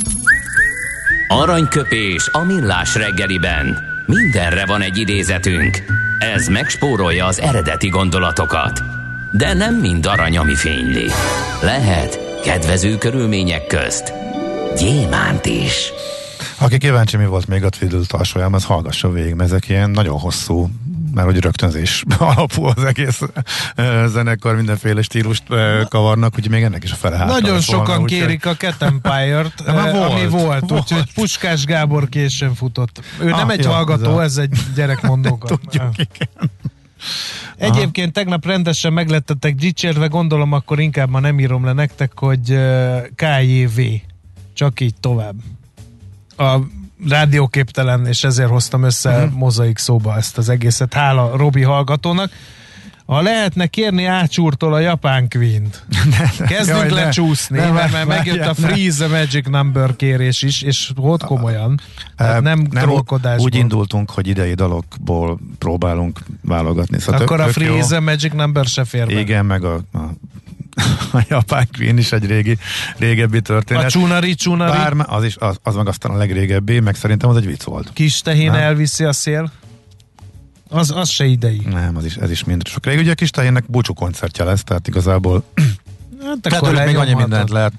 Aranyköpés 1.27 2.29
a 2.31 2.39
millás 2.39 2.95
reggeliben. 2.95 3.77
Mindenre 4.05 4.65
van 4.65 4.81
egy 4.81 4.97
idézetünk. 4.97 5.83
Ez 6.35 6.47
megspórolja 6.47 7.25
az 7.25 7.39
eredeti 7.39 7.89
gondolatokat 7.89 9.02
de 9.37 9.53
nem 9.53 9.75
mind 9.75 10.05
arany, 10.05 10.37
ami 10.37 10.55
fényli. 10.55 11.07
Lehet 11.61 12.41
kedvező 12.43 12.97
körülmények 12.97 13.67
közt 13.67 14.13
gyémánt 14.77 15.45
is. 15.45 15.91
Aki 16.57 16.77
kíváncsi, 16.77 17.17
mi 17.17 17.25
volt 17.25 17.47
még 17.47 17.63
a 17.63 17.69
Twiddle 17.69 17.99
alsójában, 18.07 18.53
az 18.53 18.65
hallgassa 18.65 19.11
végig, 19.11 19.33
mert 19.33 19.49
ezek 19.49 19.69
ilyen 19.69 19.89
nagyon 19.89 20.19
hosszú 20.19 20.69
mert 21.13 21.27
hogy 21.27 21.39
rögtönzés 21.39 22.03
alapú 22.17 22.65
az 22.65 22.83
egész 22.83 23.21
zenekar, 24.05 24.55
mindenféle 24.55 25.01
stílust 25.01 25.43
kavarnak, 25.89 26.33
úgyhogy 26.35 26.51
még 26.51 26.63
ennek 26.63 26.83
is 26.83 26.91
a 26.91 26.95
fele 26.95 27.25
Nagyon 27.25 27.61
sokan 27.61 27.85
volna, 27.85 28.05
kérik 28.05 28.45
a 28.45 28.55
Cat 28.55 28.81
Empire-t, 28.81 29.61
ami 29.67 30.27
volt, 30.27 30.29
volt. 30.29 30.71
úgyhogy 30.71 31.13
Puskás 31.13 31.65
Gábor 31.65 32.09
későn 32.09 32.55
futott. 32.55 33.01
Ő 33.19 33.31
ah, 33.31 33.37
nem 33.37 33.49
egy 33.49 33.63
jó, 33.63 33.71
hallgató, 33.71 34.19
ez, 34.19 34.31
ez 34.31 34.37
egy 34.37 34.57
gyerekmondóka. 34.75 35.47
Tudjuk, 35.55 35.97
igen. 35.97 36.51
Egyébként 37.63 38.13
tegnap 38.13 38.45
rendesen 38.45 38.93
meglettetek 38.93 39.55
dicsérve, 39.55 40.07
gondolom 40.07 40.51
akkor 40.51 40.79
inkább 40.79 41.09
ma 41.09 41.19
nem 41.19 41.39
írom 41.39 41.65
le 41.65 41.73
nektek, 41.73 42.11
hogy 42.19 42.59
KJV. 43.15 43.81
Csak 44.53 44.79
így 44.79 44.95
tovább. 44.99 45.35
A 46.37 46.57
rádióképtelen, 47.09 48.05
és 48.05 48.23
ezért 48.23 48.49
hoztam 48.49 48.83
össze 48.83 49.15
uh-huh. 49.15 49.33
mozaik 49.33 49.77
szóba 49.77 50.17
ezt 50.17 50.37
az 50.37 50.49
egészet. 50.49 50.93
Hála 50.93 51.37
Robi 51.37 51.61
hallgatónak. 51.61 52.31
Ha 53.05 53.21
lehetne 53.21 53.67
kérni 53.67 54.05
ácsúrtól 54.05 54.73
a 54.73 54.79
japán 54.79 55.29
queen-t. 55.29 55.85
Kezdünk 56.47 56.79
Jaj, 56.79 56.89
lecsúszni, 56.89 57.57
ne, 57.57 57.71
mert, 57.71 57.91
mert 57.91 58.07
megjött 58.07 58.45
a 58.45 58.53
Freeze 58.53 59.05
the 59.05 59.17
Magic 59.17 59.47
Number 59.47 59.95
kérés 59.95 60.41
is, 60.41 60.61
és 60.61 60.91
volt 60.95 61.23
komolyan. 61.23 61.79
Tehát 62.17 62.41
nem, 62.41 62.67
nem 62.71 63.03
Úgy 63.37 63.55
indultunk, 63.55 64.09
hogy 64.09 64.27
idei 64.27 64.53
dalokból 64.53 65.39
próbálunk 65.57 66.19
válogatni. 66.41 66.99
Szóval 66.99 67.21
Akkor 67.21 67.37
tök, 67.37 67.47
a 67.47 67.51
Freeze 67.51 67.87
the 67.87 67.99
Magic 67.99 68.33
Number 68.33 68.65
se 68.65 68.85
fér 68.85 69.05
be. 69.05 69.19
Igen, 69.19 69.45
meg 69.45 69.63
a, 69.63 69.73
a 69.73 69.99
a 71.19 71.25
japán 71.29 71.67
Queen 71.77 71.97
is 71.97 72.11
egy 72.11 72.25
régi, 72.25 72.57
régebbi 72.97 73.41
történet. 73.41 73.83
A 73.83 73.89
Csunari 73.89 74.35
Csunari. 74.35 74.71
Bár 74.71 74.93
az, 75.07 75.23
is, 75.23 75.35
az, 75.37 75.59
az 75.63 75.75
meg 75.75 75.87
aztán 75.87 76.11
a 76.11 76.17
legrégebbi, 76.17 76.79
meg 76.79 76.95
szerintem 76.95 77.29
az 77.29 77.37
egy 77.37 77.45
vicc 77.45 77.63
volt. 77.63 77.89
Kis 77.93 78.21
tehén 78.21 78.51
elviszi 78.51 79.03
a 79.03 79.13
szél. 79.13 79.51
Az, 80.73 80.91
az 80.91 81.09
se 81.09 81.25
idei. 81.25 81.61
Nem, 81.69 81.97
az 81.97 82.05
is, 82.05 82.15
ez 82.15 82.31
is 82.31 82.43
mind 82.43 82.67
sok. 82.67 82.85
Ugye 82.85 83.11
a 83.11 83.15
kis 83.15 83.29
tehénnek 83.29 83.63
búcsú 83.67 83.93
koncertje 83.93 84.43
lesz, 84.43 84.63
tehát 84.63 84.87
igazából 84.87 85.43
hát 86.25 86.39
tehát 86.41 86.85
még 86.85 86.97
annyi 86.97 87.13
mindent 87.13 87.49
lehet. 87.49 87.73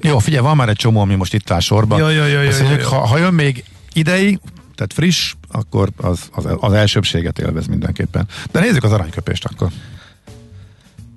Jó, 0.00 0.18
figyelj, 0.18 0.42
van 0.42 0.56
már 0.56 0.68
egy 0.68 0.76
csomó, 0.76 1.00
ami 1.00 1.14
most 1.14 1.34
itt 1.34 1.50
áll 1.50 1.60
sorban. 1.60 1.98
Jó, 1.98 2.08
jó, 2.08 2.24
jó, 2.24 2.40
jó, 2.40 2.50
jó, 2.50 2.70
jó. 2.78 2.88
Ha, 2.88 3.06
ha 3.06 3.18
jön 3.18 3.34
még 3.34 3.64
idei, 3.92 4.40
tehát 4.74 4.92
friss, 4.92 5.34
akkor 5.50 5.88
az, 5.96 6.28
az, 6.32 6.46
az 6.60 6.72
elsőbséget 6.72 7.38
élvez 7.38 7.66
mindenképpen. 7.66 8.28
De 8.50 8.60
nézzük 8.60 8.84
az 8.84 8.92
aranyköpést 8.92 9.44
akkor. 9.44 9.68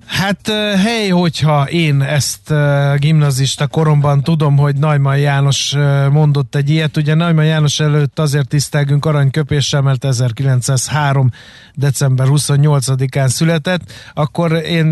Hát 0.06 0.48
hely, 0.82 1.08
hogyha 1.08 1.68
én 1.68 2.02
ezt 2.02 2.52
gimnazista 2.96 3.66
koromban 3.66 4.22
tudom, 4.22 4.56
hogy 4.56 4.76
Najman 4.76 5.18
János 5.18 5.74
mondott 6.10 6.54
egy 6.54 6.70
ilyet, 6.70 6.96
ugye 6.96 7.14
Najman 7.14 7.44
János 7.44 7.80
előtt 7.80 8.18
azért 8.18 8.48
tisztelgünk 8.48 9.04
aranyköpéssel, 9.04 9.80
mert 9.80 10.04
1903. 10.04 11.30
december 11.74 12.26
28-án 12.30 13.28
született, 13.28 13.92
akkor 14.14 14.52
én 14.52 14.86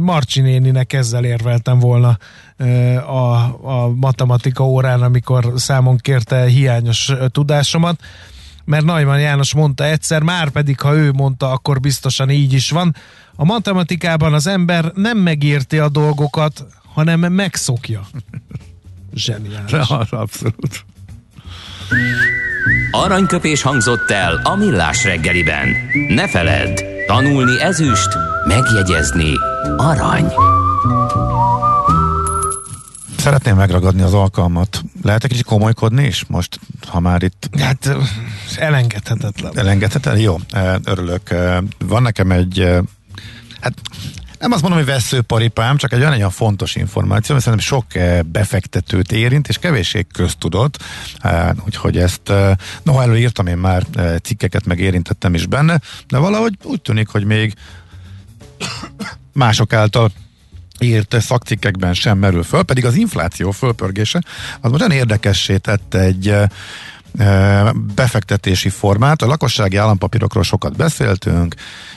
Marcsi 0.00 0.40
néninek 0.40 0.92
ezzel 0.92 1.24
érveltem 1.24 1.78
volna 1.78 2.18
a, 3.06 3.34
a 3.62 3.92
matematika 3.94 4.64
órán, 4.64 5.02
amikor 5.02 5.52
számon 5.56 5.96
kérte 5.96 6.44
hiányos 6.44 7.12
tudásomat 7.30 8.00
mert 8.64 8.84
Najman 8.84 9.20
János 9.20 9.54
mondta 9.54 9.84
egyszer, 9.84 10.22
már 10.22 10.50
pedig 10.50 10.80
ha 10.80 10.94
ő 10.94 11.12
mondta, 11.12 11.50
akkor 11.50 11.80
biztosan 11.80 12.30
így 12.30 12.52
is 12.52 12.70
van. 12.70 12.94
A 13.36 13.44
matematikában 13.44 14.34
az 14.34 14.46
ember 14.46 14.92
nem 14.94 15.18
megérti 15.18 15.78
a 15.78 15.88
dolgokat, 15.88 16.66
hanem 16.94 17.20
megszokja. 17.20 18.06
Zseniális. 19.14 19.72
Abszolút. 20.10 20.84
Aranyköpés 22.90 23.62
hangzott 23.62 24.10
el 24.10 24.40
a 24.44 24.56
millás 24.56 25.04
reggeliben. 25.04 25.68
Ne 26.08 26.28
feledd, 26.28 26.78
tanulni 27.06 27.60
ezüst, 27.60 28.08
megjegyezni 28.46 29.32
arany. 29.76 30.32
Szeretném 33.18 33.56
megragadni 33.56 34.02
az 34.02 34.14
alkalmat. 34.14 34.82
Lehet 35.02 35.24
egy 35.24 35.30
kicsit 35.30 35.44
komolykodni 35.44 36.04
is 36.04 36.24
most, 36.28 36.60
ha 36.86 37.00
már 37.00 37.22
itt... 37.22 37.48
Hát 37.60 37.96
elengedhetetlen. 38.58 39.58
Elengedhetetlen? 39.58 40.18
Jó, 40.18 40.36
örülök. 40.84 41.34
Van 41.78 42.02
nekem 42.02 42.30
egy 42.30 42.68
hát 43.62 43.74
nem 44.38 44.52
azt 44.52 44.62
mondom, 44.62 44.80
hogy 44.80 44.88
veszőparipám, 44.88 45.76
csak 45.76 45.92
egy 45.92 46.00
olyan, 46.00 46.12
olyan 46.12 46.30
fontos 46.30 46.74
információ, 46.74 47.34
mert 47.34 47.46
szerintem 47.46 47.68
sok 47.68 47.94
eh, 47.94 48.22
befektetőt 48.22 49.12
érint, 49.12 49.48
és 49.48 49.58
kevéssé 49.58 50.06
köztudott, 50.12 50.78
eh, 51.18 51.50
úgyhogy 51.64 51.96
ezt, 51.96 52.30
eh, 52.30 52.52
noha 52.82 53.02
előírtam 53.02 53.46
én 53.46 53.56
már 53.56 53.86
cikkeket, 54.22 54.66
meg 54.66 54.78
érintettem 54.78 55.34
is 55.34 55.46
benne, 55.46 55.80
de 56.08 56.18
valahogy 56.18 56.58
úgy 56.62 56.80
tűnik, 56.80 57.08
hogy 57.08 57.24
még 57.24 57.54
mások 59.32 59.72
által 59.72 60.10
írt 60.78 61.20
szakcikkekben 61.20 61.94
sem 61.94 62.18
merül 62.18 62.42
föl, 62.42 62.62
pedig 62.62 62.84
az 62.84 62.94
infláció 62.94 63.50
fölpörgése 63.50 64.22
az 64.60 64.70
most 64.70 64.82
olyan 64.82 64.96
érdekessé 64.96 65.56
tette 65.56 65.98
egy 65.98 66.34
befektetési 67.94 68.68
formát. 68.68 69.22
A 69.22 69.26
lakossági 69.26 69.76
állampapírokról 69.76 70.42
sokat 70.42 70.76
beszéltünk, 70.76 71.54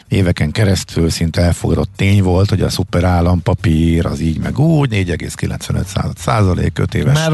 éveken 0.07 0.51
keresztül 0.51 1.09
szinte 1.09 1.41
elfogadott 1.41 1.89
tény 1.95 2.23
volt, 2.23 2.49
hogy 2.49 2.61
a 2.61 2.69
szuper 2.69 3.03
állampapír 3.03 4.05
az 4.05 4.19
így 4.19 4.39
meg 4.39 4.59
úgy, 4.59 4.89
4,95 4.93 6.15
százalék, 6.17 6.79
5 6.79 6.93
éves 6.93 7.13
Már 7.13 7.33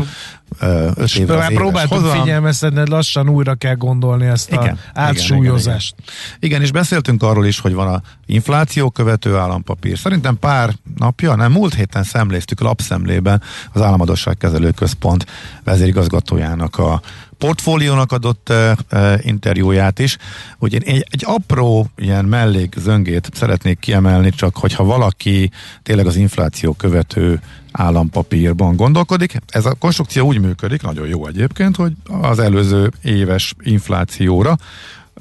öt 0.96 1.15
éves 1.15 1.38
már 1.38 1.54
próbáltuk 1.54 1.98
hozam. 1.98 2.20
figyelmeztetni, 2.20 2.89
lassan 2.89 3.30
újra 3.30 3.56
kell 3.56 3.76
gondolni 3.76 4.26
ezt 4.26 4.52
igen, 4.52 4.80
a 4.94 5.00
átsúlyozást. 5.00 5.96
Igen, 5.98 6.10
igen, 6.10 6.36
igen. 6.36 6.50
igen, 6.50 6.62
és 6.62 6.72
beszéltünk 6.72 7.24
arról 7.24 7.46
is, 7.46 7.60
hogy 7.60 7.74
van 7.74 7.94
a 7.94 8.02
infláció 8.26 8.89
követő 8.89 9.36
állampapír. 9.38 9.98
Szerintem 9.98 10.39
pár 10.39 10.74
napja, 10.98 11.36
nem 11.36 11.52
múlt 11.52 11.74
héten 11.74 12.04
szemléztük 12.04 12.60
lapszemlében 12.60 13.41
az 13.72 13.82
Államadosságkezelő 13.82 14.72
Központ 14.72 15.26
vezérigazgatójának 15.63 16.78
a 16.78 17.02
portfóliónak 17.41 18.12
adott 18.12 18.49
uh, 18.91 19.25
interjúját 19.25 19.99
is. 19.99 20.17
Ugye 20.60 20.80
egy, 20.84 21.06
egy 21.10 21.23
apró 21.25 21.89
ilyen 21.97 22.25
mellék 22.25 22.75
zöngét 22.77 23.30
szeretnék 23.34 23.80
kiemelni, 23.80 24.30
csak 24.30 24.58
hogyha 24.58 24.84
valaki 24.84 25.51
tényleg 25.84 26.06
az 26.06 26.15
infláció 26.15 26.73
követő 26.73 27.41
állampapírban 27.71 28.75
gondolkodik. 28.75 29.41
Ez 29.47 29.65
a 29.65 29.73
konstrukció 29.80 30.25
úgy 30.25 30.39
működik, 30.39 30.82
nagyon 30.82 31.08
jó 31.08 31.27
egyébként, 31.27 31.75
hogy 31.75 31.93
az 32.21 32.39
előző 32.39 32.91
éves 33.04 33.54
inflációra 33.62 34.58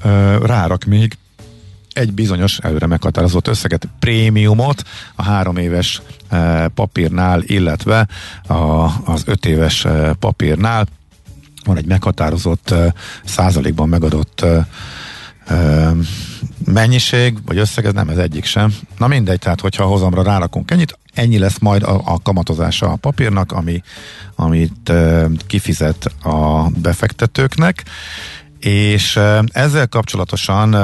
uh, 0.04 0.46
rárak 0.46 0.84
még 0.84 1.16
egy 1.92 2.12
bizonyos 2.12 2.58
előre 2.58 2.86
meghatározott 2.86 3.48
összeget, 3.48 3.88
prémiumot 3.98 4.82
a 5.14 5.22
három 5.22 5.56
éves 5.56 6.02
papírnál, 6.74 7.42
illetve 7.42 8.08
a, 8.46 8.54
az 9.04 9.22
öt 9.26 9.46
éves 9.46 9.86
papírnál 10.18 10.86
van 11.64 11.76
egy 11.76 11.86
meghatározott 11.86 12.74
százalékban 13.24 13.88
megadott 13.88 14.44
mennyiség, 16.64 17.38
vagy 17.46 17.58
összeg, 17.58 17.84
ez 17.84 17.92
nem 17.92 18.08
ez 18.08 18.18
egyik 18.18 18.44
sem. 18.44 18.74
Na 18.98 19.06
mindegy, 19.06 19.38
tehát 19.38 19.60
hogyha 19.60 19.84
a 19.84 19.86
hozamra 19.86 20.22
rárakunk 20.22 20.70
ennyit, 20.70 20.98
ennyi 21.14 21.38
lesz 21.38 21.58
majd 21.58 21.82
a, 21.82 22.00
a 22.04 22.18
kamatozása 22.22 22.90
a 22.92 22.96
papírnak, 22.96 23.52
ami, 23.52 23.82
amit 24.36 24.92
kifizet 25.46 26.04
a 26.22 26.68
befektetőknek, 26.82 27.84
és 28.58 29.18
ezzel 29.46 29.88
kapcsolatosan 29.88 30.76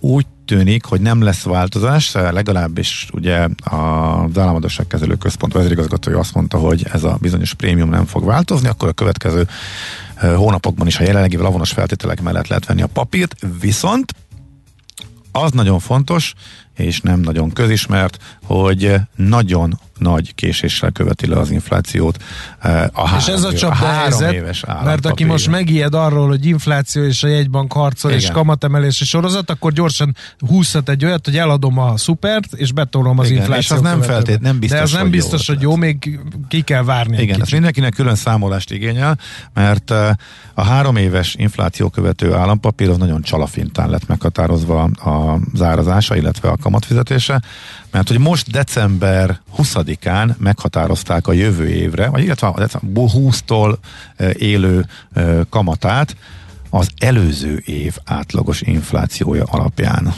úgy 0.00 0.26
tűnik, 0.48 0.84
hogy 0.84 1.00
nem 1.00 1.22
lesz 1.22 1.42
változás, 1.42 2.12
legalábbis 2.12 3.08
ugye 3.12 3.48
az 3.64 4.38
államadóságkezelő 4.38 5.14
központ 5.14 5.52
vezérigazgatója 5.52 6.18
azt 6.18 6.34
mondta, 6.34 6.58
hogy 6.58 6.86
ez 6.92 7.04
a 7.04 7.18
bizonyos 7.20 7.54
prémium 7.54 7.90
nem 7.90 8.06
fog 8.06 8.24
változni, 8.24 8.68
akkor 8.68 8.88
a 8.88 8.92
következő 8.92 9.46
hónapokban 10.20 10.86
is 10.86 10.98
a 10.98 11.02
jelenlegi 11.02 11.36
lavonos 11.36 11.70
feltételek 11.70 12.22
mellett 12.22 12.46
lehet 12.46 12.66
venni 12.66 12.82
a 12.82 12.86
papírt, 12.86 13.36
viszont 13.60 14.14
az 15.32 15.50
nagyon 15.50 15.78
fontos, 15.78 16.34
és 16.76 17.00
nem 17.00 17.20
nagyon 17.20 17.50
közismert, 17.50 18.38
hogy 18.44 18.94
nagyon 19.16 19.78
nagy 19.98 20.34
késéssel 20.34 20.90
követi 20.90 21.26
le 21.26 21.36
az 21.36 21.50
inflációt. 21.50 22.22
Eh, 22.58 22.84
a 22.92 23.06
három, 23.06 23.18
és 23.18 23.26
ez 23.26 23.42
a 23.42 23.52
csapda 23.52 23.86
helyzet, 23.86 24.32
éves 24.32 24.64
mert 24.84 25.06
aki 25.06 25.24
most 25.24 25.48
megijed 25.50 25.94
arról, 25.94 26.28
hogy 26.28 26.46
infláció 26.46 27.02
és 27.02 27.22
a 27.22 27.28
jegybank 27.28 27.72
harcol 27.72 28.10
Igen. 28.10 28.22
és 28.22 28.30
kamatemelési 28.30 29.04
sorozat, 29.04 29.50
akkor 29.50 29.72
gyorsan 29.72 30.16
húzhat 30.38 30.88
egy 30.88 31.04
olyat, 31.04 31.24
hogy 31.24 31.36
eladom 31.36 31.78
a 31.78 31.96
szupert, 31.96 32.52
és 32.52 32.72
betolom 32.72 33.18
az 33.18 33.30
Igen, 33.30 33.42
inflációt. 33.42 33.80
És 33.80 33.86
az 33.86 33.92
nem 33.92 34.02
feltét, 34.02 34.40
nem 34.40 34.58
biztos, 34.58 34.78
De 34.78 34.84
ez 34.84 34.92
nem 34.92 35.10
biztos, 35.10 35.46
hogy 35.46 35.60
jó, 35.60 35.70
hogy 35.70 35.80
jó 35.80 35.86
még 35.86 36.18
ki 36.48 36.60
kell 36.60 36.82
várni. 36.82 37.22
Igen, 37.22 37.40
ez 37.40 37.50
mindenkinek 37.50 37.92
külön 37.92 38.14
számolást 38.14 38.70
igényel, 38.70 39.18
mert 39.54 39.90
eh, 39.90 40.10
a 40.54 40.62
három 40.62 40.96
éves 40.96 41.34
infláció 41.34 41.88
követő 41.88 42.34
állampapír 42.34 42.88
az 42.88 42.96
nagyon 42.96 43.22
csalafintán 43.22 43.90
lett 43.90 44.06
meghatározva 44.06 44.82
a 44.82 45.38
zárazása, 45.54 46.16
illetve 46.16 46.48
a 46.48 46.56
kamatfizetése 46.56 47.42
mert 47.90 48.08
hogy 48.08 48.18
most 48.18 48.50
december 48.50 49.40
20-án 49.58 50.36
meghatározták 50.36 51.26
a 51.26 51.32
jövő 51.32 51.68
évre, 51.68 52.08
vagy 52.08 52.22
illetve 52.22 52.46
a 52.46 52.58
december 52.58 53.04
20-tól 53.14 53.76
élő 54.38 54.86
kamatát 55.48 56.16
az 56.70 56.88
előző 56.98 57.62
év 57.64 57.96
átlagos 58.04 58.60
inflációja 58.60 59.44
alapján. 59.44 60.14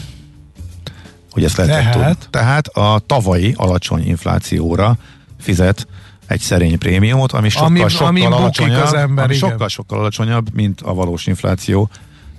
Hogy 1.31 1.45
ezt 1.45 1.57
lehet 1.57 1.73
Tehát? 1.73 2.17
Tudni. 2.19 2.31
Tehát 2.31 2.67
a 2.67 3.01
tavalyi 3.07 3.55
alacsony 3.57 4.07
inflációra 4.07 4.97
fizet 5.39 5.87
egy 6.27 6.41
szerény 6.41 6.79
prémiumot, 6.79 7.33
ami 7.33 7.49
sokkal, 7.49 7.67
ami, 7.67 7.89
sokkal, 7.89 8.07
ami 8.07 8.25
alacsonyabb, 8.25 8.83
az 8.83 8.93
ember, 8.93 9.25
ami 9.25 9.35
sokkal, 9.35 9.69
sokkal 9.69 9.99
alacsonyabb, 9.99 10.55
mint 10.55 10.81
a 10.81 10.95
valós 10.95 11.27
infláció. 11.27 11.91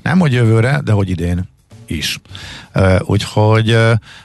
Nem 0.03 0.19
hogy 0.19 0.33
jövőre, 0.33 0.81
de 0.83 0.91
hogy 0.91 1.09
idén 1.09 1.49
is. 1.91 2.19
Úgyhogy 2.99 3.77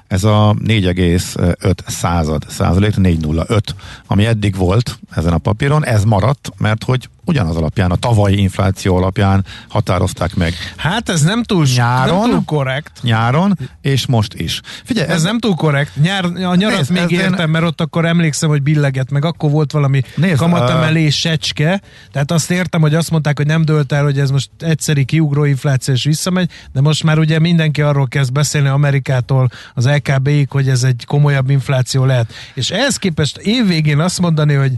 ez 0.07 0.25
a 0.25 0.55
4,5 0.65 1.75
század 1.87 2.45
százalék, 2.49 2.97
405, 2.97 3.75
ami 4.07 4.27
eddig 4.27 4.57
volt 4.57 4.99
ezen 5.11 5.33
a 5.33 5.39
papíron, 5.39 5.85
ez 5.85 6.05
maradt, 6.05 6.53
mert 6.59 6.85
hogy 6.85 7.09
ugyanaz 7.27 7.57
alapján, 7.57 7.91
a 7.91 7.97
tavalyi 7.97 8.39
infláció 8.39 8.97
alapján 8.97 9.45
határozták 9.69 10.35
meg. 10.35 10.55
Hát 10.77 11.09
ez 11.09 11.23
nem 11.23 11.43
túl, 11.43 11.67
nyáron, 11.77 12.21
nem 12.21 12.31
túl 12.31 12.45
korrekt. 12.45 12.93
Nyáron, 13.03 13.59
és 13.81 14.07
most 14.07 14.35
is. 14.35 14.61
Figyelj, 14.85 15.09
ez, 15.09 15.15
ez 15.15 15.23
nem 15.23 15.39
túl 15.39 15.55
korrekt. 15.55 15.97
Nyár, 16.03 16.25
a 16.25 16.55
nyarat 16.55 16.77
nézd, 16.77 16.91
még 16.91 17.11
értem, 17.11 17.47
én... 17.47 17.49
mert 17.49 17.65
ott 17.65 17.81
akkor 17.81 18.05
emlékszem, 18.05 18.49
hogy 18.49 18.63
billeget, 18.63 19.11
meg 19.11 19.25
akkor 19.25 19.51
volt 19.51 19.73
valami 19.73 20.03
nézd, 20.17 20.37
kamatemelés 20.37 21.19
secske, 21.19 21.81
tehát 22.13 22.31
azt 22.31 22.51
értem, 22.51 22.81
hogy 22.81 22.95
azt 22.95 23.11
mondták, 23.11 23.37
hogy 23.37 23.47
nem 23.47 23.65
dölt 23.65 23.93
el, 23.93 24.03
hogy 24.03 24.19
ez 24.19 24.31
most 24.31 24.51
egyszeri 24.59 25.05
kiugró 25.05 25.45
infláció 25.45 25.95
és 25.95 26.05
visszamegy, 26.05 26.51
de 26.73 26.81
most 26.81 27.03
már 27.03 27.19
ugye 27.19 27.39
mindenki 27.39 27.83
arról 27.83 28.09
kezd 28.09 28.33
beszélni 28.33 28.69
Amerikától 28.69 29.49
az 29.75 29.87
LKB-ig, 29.87 30.51
hogy 30.51 30.69
ez 30.69 30.83
egy 30.83 31.05
komolyabb 31.07 31.51
infláció 31.51 32.05
lehet. 32.05 32.33
És 32.55 32.71
ehhez 32.71 32.97
képest 32.97 33.37
évvégén 33.37 33.99
azt 33.99 34.21
mondani, 34.21 34.55
hogy 34.55 34.73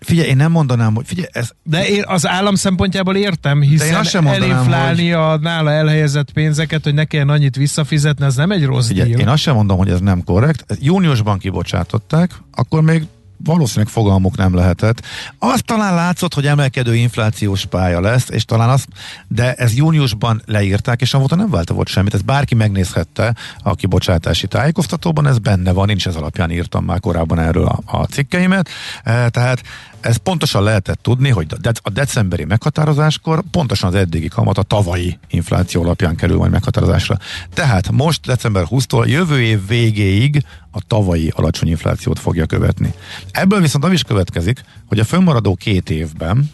Figyelj, 0.00 0.28
én 0.28 0.36
nem 0.36 0.50
mondanám, 0.50 0.94
hogy 0.94 1.06
figyelj, 1.06 1.28
ez... 1.32 1.50
De 1.62 1.88
én 1.88 2.02
az 2.06 2.26
állam 2.26 2.54
szempontjából 2.54 3.16
értem, 3.16 3.60
hiszen 3.60 4.04
sem 4.04 4.26
elinflálni 4.26 5.10
hogy... 5.10 5.22
a 5.22 5.38
nála 5.38 5.70
elhelyezett 5.70 6.32
pénzeket, 6.32 6.84
hogy 6.84 6.94
ne 6.94 7.04
kelljen 7.04 7.28
annyit 7.28 7.56
visszafizetni, 7.56 8.24
az 8.24 8.34
nem 8.34 8.50
egy 8.50 8.64
rossz 8.64 8.86
figyelj, 8.86 9.10
Én 9.10 9.28
azt 9.28 9.42
sem 9.42 9.54
mondom, 9.54 9.78
hogy 9.78 9.88
ez 9.90 10.00
nem 10.00 10.24
korrekt. 10.24 10.64
Júniusban 10.80 11.38
kibocsátották, 11.38 12.30
akkor 12.52 12.82
még 12.82 13.06
valószínűleg 13.44 13.92
fogalmuk 13.92 14.36
nem 14.36 14.54
lehetett. 14.54 15.02
Azt 15.38 15.64
talán 15.64 15.94
látszott, 15.94 16.34
hogy 16.34 16.46
emelkedő 16.46 16.94
inflációs 16.94 17.66
pálya 17.66 18.00
lesz, 18.00 18.28
és 18.28 18.44
talán 18.44 18.68
azt, 18.68 18.88
de 19.28 19.52
ez 19.54 19.76
júniusban 19.76 20.42
leírták, 20.46 21.00
és 21.00 21.14
avóta 21.14 21.36
nem 21.36 21.50
válta 21.50 21.74
volt 21.74 21.88
semmit. 21.88 22.14
Ez 22.14 22.22
bárki 22.22 22.54
megnézhette 22.54 23.34
a 23.62 23.74
kibocsátási 23.74 24.46
tájékoztatóban, 24.46 25.26
ez 25.26 25.38
benne 25.38 25.72
van, 25.72 25.88
én 25.88 25.96
is 25.96 26.06
ez 26.06 26.16
alapján 26.16 26.50
írtam 26.50 26.84
már 26.84 27.00
korábban 27.00 27.38
erről 27.38 27.66
a, 27.66 27.98
a 27.98 28.04
cikkeimet. 28.04 28.68
E, 29.04 29.28
tehát 29.28 29.62
ez 30.08 30.16
pontosan 30.16 30.62
lehetett 30.62 31.02
tudni, 31.02 31.28
hogy 31.28 31.46
a 31.82 31.90
decemberi 31.90 32.44
meghatározáskor 32.44 33.42
pontosan 33.50 33.88
az 33.88 33.94
eddigi 33.94 34.28
kamat 34.28 34.58
a 34.58 34.62
tavalyi 34.62 35.18
infláció 35.28 35.82
alapján 35.82 36.16
kerül 36.16 36.36
majd 36.36 36.50
meghatározásra. 36.50 37.18
Tehát 37.54 37.90
most 37.90 38.26
december 38.26 38.64
20-tól 38.70 39.08
jövő 39.08 39.42
év 39.42 39.66
végéig 39.66 40.44
a 40.70 40.80
tavalyi 40.86 41.32
alacsony 41.36 41.68
inflációt 41.68 42.18
fogja 42.18 42.46
követni. 42.46 42.94
Ebből 43.30 43.60
viszont 43.60 43.84
az 43.84 43.92
is 43.92 44.02
következik, 44.02 44.64
hogy 44.86 44.98
a 44.98 45.04
fönnmaradó 45.04 45.54
két 45.54 45.90
évben 45.90 46.50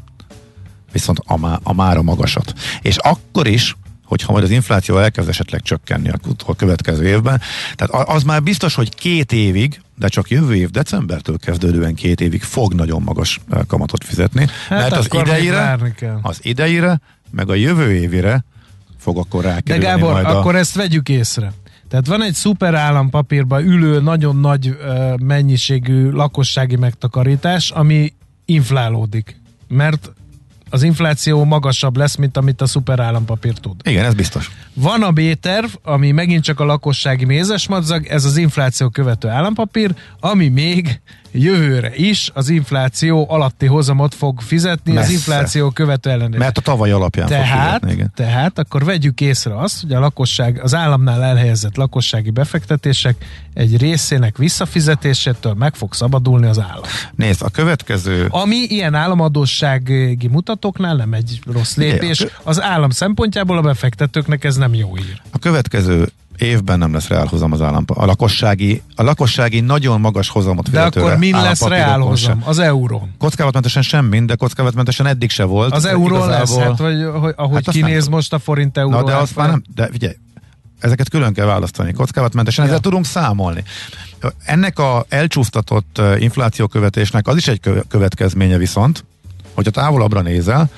viszont 0.93 1.21
a, 1.25 1.37
má, 1.37 1.59
a 1.63 1.73
mára 1.73 2.03
magasat. 2.03 2.53
És 2.83 2.97
akkor 2.97 3.47
is, 3.47 3.77
hogyha 4.15 4.33
majd 4.33 4.45
az 4.45 4.51
infláció 4.51 4.99
elkezd 4.99 5.29
esetleg 5.29 5.63
csökkenni 5.63 6.11
a, 6.47 6.55
következő 6.57 7.07
évben. 7.07 7.41
Tehát 7.75 8.09
az 8.09 8.23
már 8.23 8.43
biztos, 8.43 8.75
hogy 8.75 8.95
két 8.95 9.33
évig, 9.33 9.81
de 9.99 10.09
csak 10.09 10.31
jövő 10.31 10.55
év 10.55 10.71
decembertől 10.71 11.39
kezdődően 11.39 11.95
két 11.95 12.21
évig 12.21 12.43
fog 12.43 12.75
nagyon 12.75 13.03
magas 13.03 13.41
eh, 13.51 13.61
kamatot 13.67 14.05
fizetni, 14.05 14.47
hát 14.69 14.79
mert 14.79 14.93
az 14.93 15.09
idejére, 15.13 15.79
az 16.23 16.39
idejére, 16.43 17.01
meg 17.31 17.51
a 17.51 17.55
jövő 17.55 17.93
évire 17.93 18.45
fog 18.99 19.19
akkor 19.19 19.45
rákerülni 19.45 19.85
De 19.85 19.91
Gábor, 19.91 20.13
majd 20.13 20.25
a... 20.27 20.39
akkor 20.39 20.57
ezt 20.57 20.75
vegyük 20.75 21.09
észre. 21.09 21.53
Tehát 21.89 22.07
van 22.07 22.23
egy 22.23 22.35
szuper 22.35 22.75
állampapírban 22.75 23.65
ülő 23.65 24.01
nagyon 24.01 24.37
nagy 24.37 24.69
uh, 24.69 25.17
mennyiségű 25.19 26.11
lakossági 26.11 26.77
megtakarítás, 26.77 27.71
ami 27.71 28.13
inflálódik. 28.45 29.41
Mert 29.69 30.13
az 30.75 30.83
infláció 30.83 31.45
magasabb 31.45 31.97
lesz, 31.97 32.17
mint 32.17 32.37
amit 32.37 32.61
a 32.61 32.67
szuper 32.67 33.01
állampapír 33.01 33.53
tud. 33.53 33.75
Igen, 33.85 34.05
ez 34.05 34.15
biztos. 34.15 34.51
Van 34.73 35.03
a 35.03 35.11
B-terv, 35.11 35.67
ami 35.83 36.11
megint 36.11 36.43
csak 36.45 36.61
a 36.61 36.65
lakossági 36.65 37.25
mézes 37.25 37.69
madzag, 37.69 38.07
ez 38.07 38.25
az 38.25 38.37
infláció 38.37 38.89
követő 38.89 39.29
állampapír, 39.29 39.95
ami 40.21 40.49
még 40.49 41.01
jövőre 41.39 41.95
is 41.95 42.31
az 42.35 42.49
infláció 42.49 43.27
alatti 43.29 43.67
hozamot 43.67 44.15
fog 44.15 44.41
fizetni 44.41 44.93
Messze. 44.93 45.07
az 45.07 45.13
infláció 45.13 45.71
követő 45.71 46.11
ellenére. 46.11 46.39
Mert 46.39 46.59
a 46.59 46.61
tavaly 46.61 46.91
alapján 46.91 47.27
tehát, 47.27 47.47
fog 47.47 47.65
fizetni, 47.65 47.93
igen. 47.93 48.13
Tehát 48.15 48.59
akkor 48.59 48.85
vegyük 48.85 49.21
észre 49.21 49.59
azt, 49.59 49.81
hogy 49.81 49.93
a 49.93 50.01
lakosság, 50.01 50.61
az 50.63 50.75
államnál 50.75 51.23
elhelyezett 51.23 51.77
lakossági 51.77 52.31
befektetések 52.31 53.17
egy 53.55 53.77
részének 53.77 54.37
visszafizetésétől 54.37 55.55
meg 55.55 55.75
fog 55.75 55.95
szabadulni 55.95 56.47
az 56.47 56.61
állam. 56.61 56.85
Nézd, 57.17 57.43
a 57.43 57.49
következő... 57.49 58.27
Ami 58.31 58.57
ilyen 58.57 58.95
államadósági 58.95 60.29
mutatóknál 60.31 60.97
nem 60.97 61.13
egy 61.13 61.41
rossz 61.53 61.77
lépés. 61.77 62.27
Az 62.43 62.63
állam 62.63 62.91
szempontjából 62.91 63.59
a 63.59 63.61
befektetőknek 63.61 64.45
ez 64.45 64.57
nem 64.57 64.75
jó 64.75 64.97
ír. 64.99 65.23
A 65.31 65.39
következő 65.39 66.09
évben 66.39 66.79
nem 66.79 66.93
lesz 66.93 67.09
reálhozam 67.09 67.53
az 67.53 67.61
állam. 67.61 67.85
A 67.87 68.05
lakossági, 68.05 68.83
a 68.95 69.03
lakossági 69.03 69.61
nagyon 69.61 70.01
magas 70.01 70.29
hozamot 70.29 70.71
De 70.71 70.83
akkor 70.83 71.17
mi 71.17 71.31
lesz 71.31 71.63
reálhozam? 71.63 72.43
Az 72.45 72.59
euró. 72.59 73.09
Kockávatmentesen 73.19 73.83
semmi, 73.83 74.25
de 74.25 74.35
kockávatmentesen 74.35 75.07
eddig 75.07 75.31
se 75.31 75.45
volt. 75.45 75.73
Az 75.73 75.85
euró 75.85 76.17
igazából... 76.17 76.29
lesz, 76.29 76.57
hát, 76.57 76.79
vagy 76.79 77.09
hogy, 77.21 77.33
ahogy 77.37 77.65
hát 77.65 77.75
kinéz 77.75 78.09
most 78.09 78.33
a 78.33 78.39
forint 78.39 78.79
euró. 78.79 78.91
Na, 78.91 79.05
de 79.05 79.15
azt 79.15 79.37
már 79.37 79.49
nem, 79.49 79.63
de 79.75 79.89
figyelj, 79.93 80.15
ezeket 80.79 81.09
külön 81.09 81.33
kell 81.33 81.47
választani. 81.47 81.93
Kockávatmentesen 81.93 82.65
ja. 82.65 82.71
ezzel 82.71 82.83
tudunk 82.83 83.05
számolni. 83.05 83.65
Ennek 84.45 84.79
a 84.79 85.05
elcsúsztatott 85.09 86.01
inflációkövetésnek 86.19 87.27
az 87.27 87.37
is 87.37 87.49
egy 87.49 87.61
következménye 87.89 88.57
viszont, 88.57 89.05
hogyha 89.55 89.71
távolabbra 89.71 90.21
nézel, 90.21 90.71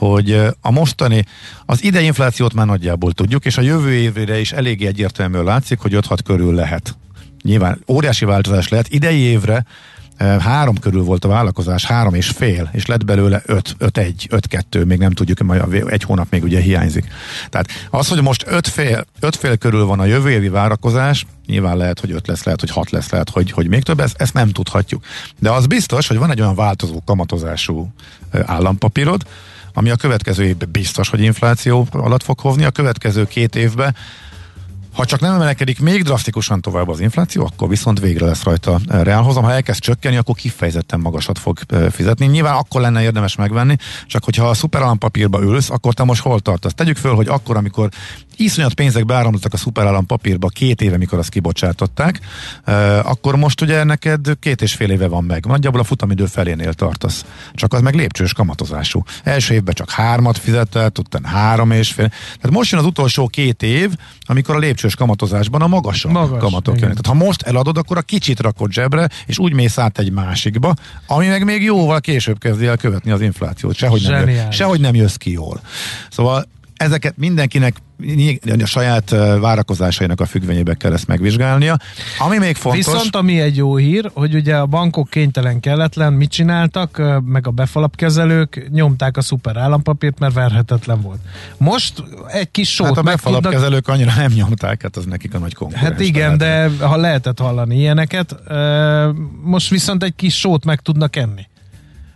hogy 0.00 0.40
a 0.60 0.70
mostani, 0.70 1.24
az 1.66 1.84
idei 1.84 2.04
inflációt 2.04 2.54
már 2.54 2.66
nagyjából 2.66 3.12
tudjuk, 3.12 3.44
és 3.44 3.56
a 3.56 3.62
jövő 3.62 3.92
évre 3.92 4.40
is 4.40 4.52
eléggé 4.52 4.86
egyértelműen 4.86 5.44
látszik, 5.44 5.78
hogy 5.78 5.92
5-6 5.94 6.18
körül 6.24 6.54
lehet. 6.54 6.96
Nyilván 7.42 7.82
óriási 7.88 8.24
változás 8.24 8.68
lehet. 8.68 8.88
Idei 8.88 9.18
évre 9.18 9.64
három 10.18 10.78
körül 10.78 11.02
volt 11.02 11.24
a 11.24 11.28
vállalkozás, 11.28 11.84
három 11.84 12.14
és 12.14 12.28
fél, 12.28 12.70
és 12.72 12.86
lett 12.86 13.04
belőle 13.04 13.42
öt, 13.46 13.74
öt 13.78 13.98
egy, 13.98 14.26
öt 14.30 14.46
kettő, 14.46 14.84
még 14.84 14.98
nem 14.98 15.10
tudjuk, 15.10 15.38
majd 15.38 15.84
egy 15.86 16.02
hónap 16.02 16.30
még 16.30 16.42
ugye 16.42 16.60
hiányzik. 16.60 17.06
Tehát 17.48 17.68
az, 17.90 18.08
hogy 18.08 18.22
most 18.22 18.44
öt 18.46 18.68
fél, 18.68 19.04
öt 19.20 19.36
fél 19.36 19.56
körül 19.56 19.84
van 19.84 20.00
a 20.00 20.04
jövő 20.04 20.30
évi 20.30 20.48
várakozás, 20.48 21.26
nyilván 21.46 21.76
lehet, 21.76 22.00
hogy 22.00 22.10
öt 22.10 22.26
lesz, 22.26 22.42
lehet, 22.42 22.60
hogy 22.60 22.70
hat 22.70 22.90
lesz, 22.90 23.10
lehet, 23.10 23.30
hogy, 23.30 23.50
hogy 23.50 23.68
még 23.68 23.82
több, 23.82 24.00
ezt, 24.00 24.20
ezt 24.20 24.34
nem 24.34 24.50
tudhatjuk. 24.50 25.04
De 25.38 25.50
az 25.50 25.66
biztos, 25.66 26.06
hogy 26.06 26.18
van 26.18 26.30
egy 26.30 26.40
olyan 26.40 26.54
változó 26.54 27.02
kamatozású 27.04 27.88
állampapírod, 28.46 29.22
ami 29.72 29.90
a 29.90 29.96
következő 29.96 30.44
évben 30.44 30.68
biztos, 30.72 31.08
hogy 31.08 31.20
infláció 31.20 31.86
alatt 31.90 32.22
fog 32.22 32.40
hovni, 32.40 32.64
a 32.64 32.70
következő 32.70 33.24
két 33.24 33.56
évben 33.56 33.94
Ha 34.92 35.04
csak 35.04 35.20
nem 35.20 35.34
emelkedik 35.34 35.80
még 35.80 36.02
drasztikusan 36.02 36.60
tovább 36.60 36.88
az 36.88 37.00
infláció, 37.00 37.44
akkor 37.44 37.68
viszont 37.68 38.00
végre 38.00 38.26
lesz 38.26 38.42
rajta 38.42 38.78
eh, 38.88 39.02
reálhozam. 39.02 39.44
Ha 39.44 39.52
elkezd 39.52 39.80
csökkenni, 39.80 40.16
akkor 40.16 40.34
kifejezetten 40.34 41.00
magasat 41.00 41.38
fog 41.38 41.58
eh, 41.66 41.90
fizetni. 41.90 42.26
Nyilván 42.26 42.54
akkor 42.54 42.80
lenne 42.80 43.02
érdemes 43.02 43.36
megvenni, 43.36 43.76
csak 44.06 44.24
hogyha 44.24 44.48
a 44.48 44.54
szuperállampapírba 44.54 45.42
ülsz, 45.42 45.70
akkor 45.70 45.94
te 45.94 46.04
most 46.04 46.22
hol 46.22 46.40
tartasz? 46.40 46.74
Tegyük 46.74 46.96
föl, 46.96 47.14
hogy 47.14 47.28
akkor, 47.28 47.56
amikor 47.56 47.88
iszonyat 48.36 48.74
pénzek 48.74 49.06
beáramlottak 49.06 49.52
a 49.52 49.56
szuperállampapírba 49.56 50.48
két 50.48 50.80
éve, 50.82 50.96
mikor 50.96 51.18
azt 51.18 51.28
kibocsátották, 51.28 52.20
akkor 53.02 53.36
most 53.36 53.60
ugye 53.60 53.84
neked 53.84 54.26
két 54.40 54.62
és 54.62 54.74
fél 54.74 54.90
éve 54.90 55.08
van 55.08 55.24
meg. 55.24 55.46
Nagyjából 55.46 55.80
a 55.80 55.84
futamidő 55.84 56.26
felénél 56.26 56.72
tartasz. 56.72 57.24
Csak 57.54 57.72
az 57.72 57.80
meg 57.80 57.94
lépcsős 57.94 58.32
kamatozású. 58.32 59.02
Első 59.24 59.54
évben 59.54 59.74
csak 59.74 59.90
hármat 59.90 60.38
fizetett, 60.38 60.98
utána 60.98 61.28
három 61.28 61.70
és 61.70 61.92
fél. 61.92 62.08
Tehát 62.08 62.50
most 62.50 62.70
jön 62.70 62.80
az 62.80 62.86
utolsó 62.86 63.26
két 63.26 63.62
év, 63.62 63.90
amikor 64.20 64.54
a 64.54 64.58
lépcsős 64.58 64.94
kamatozásban 64.94 65.62
a 65.62 65.66
magasabb 65.66 66.12
Magas, 66.12 66.40
kamatok 66.40 66.76
igen. 66.76 66.88
jönnek. 66.88 67.02
Tehát 67.02 67.18
ha 67.18 67.24
most 67.24 67.42
eladod, 67.42 67.76
akkor 67.78 67.96
a 67.96 68.02
kicsit 68.02 68.40
rakod 68.40 68.72
zsebre, 68.72 69.08
és 69.26 69.38
úgy 69.38 69.52
mész 69.52 69.78
át 69.78 69.98
egy 69.98 70.12
másikba, 70.12 70.74
ami 71.06 71.26
meg 71.26 71.44
még 71.44 71.62
jóval 71.62 72.00
később 72.00 72.38
kezdi 72.38 72.66
el 72.66 72.76
követni 72.76 73.10
az 73.10 73.20
inflációt. 73.20 73.74
Sehogy 73.74 74.02
nem, 74.02 74.12
jö, 74.12 74.18
Zseniális. 74.24 74.56
sehogy 74.56 74.80
nem 74.80 74.94
jössz 74.94 75.14
ki 75.14 75.32
jól. 75.32 75.60
Szóval 76.10 76.46
ezeket 76.76 77.14
mindenkinek 77.16 77.74
a 78.62 78.66
saját 78.66 79.10
várakozásainak 79.40 80.20
a 80.20 80.26
függvényébe 80.26 80.74
kell 80.74 80.92
ezt 80.92 81.06
megvizsgálnia. 81.06 81.76
Ami 82.18 82.38
még 82.38 82.56
fontos... 82.56 82.84
Viszont 82.84 83.16
ami 83.16 83.40
egy 83.40 83.56
jó 83.56 83.76
hír, 83.76 84.10
hogy 84.14 84.34
ugye 84.34 84.56
a 84.56 84.66
bankok 84.66 85.10
kénytelen 85.10 85.60
kelletlen, 85.60 86.12
mit 86.12 86.30
csináltak, 86.30 87.02
meg 87.24 87.46
a 87.46 87.50
befalapkezelők 87.50 88.68
nyomták 88.70 89.16
a 89.16 89.20
szuper 89.20 89.56
állampapírt, 89.56 90.18
mert 90.18 90.34
verhetetlen 90.34 91.00
volt. 91.00 91.18
Most 91.56 92.04
egy 92.26 92.50
kis 92.50 92.74
sót 92.74 92.86
hát 92.86 92.96
a 92.98 93.02
meg 93.02 93.20
tudnak... 93.20 93.40
befalapkezelők 93.40 93.88
annyira 93.88 94.12
nem 94.16 94.32
nyomták, 94.32 94.82
hát 94.82 94.96
az 94.96 95.04
nekik 95.04 95.34
a 95.34 95.38
nagy 95.38 95.54
konkurens. 95.54 95.88
Hát 95.88 96.00
igen, 96.00 96.38
Tehát- 96.38 96.78
de 96.78 96.86
ha 96.86 96.96
lehetett 96.96 97.38
hallani 97.38 97.76
ilyeneket, 97.76 98.36
most 99.42 99.70
viszont 99.70 100.02
egy 100.02 100.14
kis 100.16 100.38
sót 100.38 100.64
meg 100.64 100.80
tudnak 100.80 101.16
enni. 101.16 101.48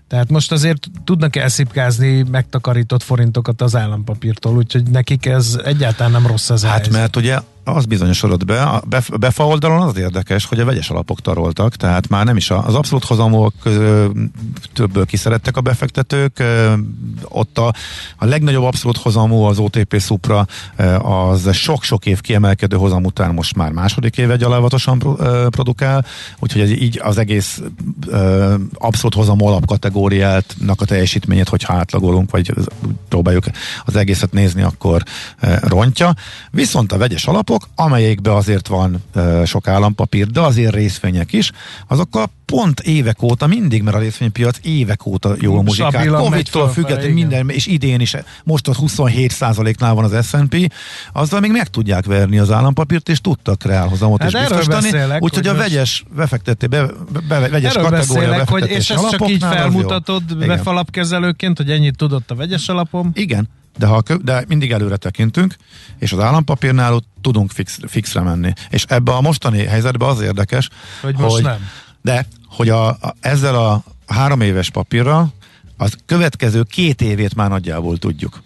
Tehát 0.08 0.30
most 0.30 0.52
azért 0.52 0.86
tudnak 1.04 1.36
elszipkázni 1.36 2.22
megtakarított 2.30 3.02
forintokat 3.02 3.60
az 3.62 3.76
állampapírtól, 3.76 4.56
úgyhogy 4.56 4.90
nekik 4.90 5.26
ez 5.26 5.58
egyáltalán 5.64 6.12
nem 6.12 6.26
rossz 6.26 6.50
ez 6.50 6.62
a 6.62 6.66
Hát 6.66 6.76
helyzet. 6.76 6.92
mert 6.92 7.16
ugye 7.16 7.38
az 7.64 7.84
bizonyosodott 7.84 8.44
be, 8.44 8.62
a 8.62 8.82
bef- 8.88 9.18
befa 9.18 9.46
oldalon 9.46 9.82
az 9.82 9.96
érdekes, 9.96 10.44
hogy 10.44 10.60
a 10.60 10.64
vegyes 10.64 10.90
alapok 10.90 11.20
taroltak, 11.20 11.76
tehát 11.76 12.08
már 12.08 12.24
nem 12.24 12.36
is 12.36 12.50
az 12.50 12.74
abszolút 12.74 13.04
hozamok 13.04 13.52
többből 14.72 15.06
kiszerettek 15.06 15.56
a 15.56 15.60
befektetők, 15.60 16.42
ott 17.28 17.58
a, 17.58 17.72
a 18.16 18.24
legnagyobb 18.24 18.64
abszolút 18.64 18.96
hozamú 18.96 19.42
az 19.42 19.58
OTP 19.58 20.00
Supra, 20.00 20.46
az 20.98 21.54
sok-sok 21.54 22.06
év 22.06 22.20
kiemelkedő 22.20 22.76
hozam 22.76 23.04
után 23.04 23.34
most 23.34 23.56
már 23.56 23.72
második 23.72 24.18
éve 24.18 24.36
gyalávatosan 24.36 24.98
produkál, 25.50 26.04
úgyhogy 26.38 26.60
ez 26.60 26.70
így 26.70 27.00
az 27.02 27.18
egész 27.18 27.62
abszolút 28.74 29.14
hozamú 29.14 29.46
alapkategóriátnak 29.46 30.80
a 30.80 30.84
teljesítményét, 30.84 31.48
hogyha 31.48 31.72
átlagolunk, 31.72 32.30
vagy 32.30 32.52
próbáljuk 33.08 33.44
az 33.84 33.96
egészet 33.96 34.32
nézni, 34.32 34.62
akkor 34.62 35.02
rontja. 35.60 36.14
Viszont 36.50 36.92
a 36.92 36.98
vegyes 36.98 37.26
alapok, 37.26 37.53
amelyekbe 37.74 38.34
azért 38.34 38.66
van 38.66 39.02
ö, 39.14 39.42
sok 39.44 39.68
állampapír, 39.68 40.26
de 40.26 40.40
azért 40.40 40.74
részvények 40.74 41.32
is, 41.32 41.50
azokkal 41.88 42.30
pont 42.44 42.80
évek 42.80 43.22
óta 43.22 43.46
mindig, 43.46 43.82
mert 43.82 43.96
a 43.96 43.98
részvénypiac 43.98 44.58
évek 44.62 45.06
óta 45.06 45.34
jó 45.40 45.58
a 45.58 45.62
muzsikát. 45.62 45.90
Stabilan 45.90 46.20
megy 46.20 46.30
Covid-tól 46.30 46.68
függetlenül 46.68 47.12
minden, 47.12 47.48
és 47.48 47.66
idén 47.66 48.00
is, 48.00 48.16
most 48.44 48.68
az 48.68 48.76
27%-nál 48.80 49.94
van 49.94 50.04
az 50.04 50.26
S&P, 50.26 50.72
azzal 51.12 51.40
még 51.40 51.50
meg 51.50 51.68
tudják 51.68 52.04
verni 52.04 52.38
az 52.38 52.50
állampapírt, 52.50 53.08
és 53.08 53.20
tudtak 53.20 53.64
reálhozamot 53.64 54.22
Hát 54.22 54.32
is 54.32 54.38
biztosítani. 54.38 55.16
Úgyhogy 55.18 55.46
a 55.46 55.54
vegyes 55.54 56.04
befektető, 56.16 56.66
be, 56.66 56.86
be, 57.12 57.20
be, 57.28 57.48
vegyes 57.48 57.72
kategória 57.72 58.44
hogy, 58.46 58.70
és 58.70 58.90
ezt 58.90 59.10
csak 59.10 59.28
így 59.28 59.42
felmutatod 59.42 60.46
befalapkezelőként, 60.46 61.56
hogy 61.56 61.70
ennyit 61.70 61.96
tudott 61.96 62.30
a 62.30 62.34
vegyes 62.34 62.68
alapom. 62.68 63.10
Igen, 63.14 63.48
de, 63.76 63.86
ha, 63.86 64.02
kö- 64.02 64.24
de 64.24 64.44
mindig 64.48 64.72
előre 64.72 64.96
tekintünk, 64.96 65.56
és 65.98 66.12
az 66.12 66.18
állampapírnál 66.18 66.94
ott 66.94 67.06
tudunk 67.20 67.50
fix, 67.50 67.78
fixre 67.86 68.20
menni. 68.20 68.52
És 68.70 68.84
ebbe 68.88 69.12
a 69.12 69.20
mostani 69.20 69.64
helyzetben 69.64 70.08
az 70.08 70.20
érdekes, 70.20 70.68
Hogy 71.02 71.16
most 71.16 71.42
nem. 71.42 71.68
De, 72.02 72.26
hogy 72.48 72.68
a, 72.68 72.88
a, 72.88 73.14
ezzel 73.20 73.54
a 73.54 73.82
három 74.06 74.40
éves 74.40 74.70
papírral 74.70 75.32
az 75.76 75.96
következő 76.06 76.62
két 76.62 77.02
évét 77.02 77.34
már 77.34 77.48
nagyjából 77.48 77.98
tudjuk. 77.98 78.42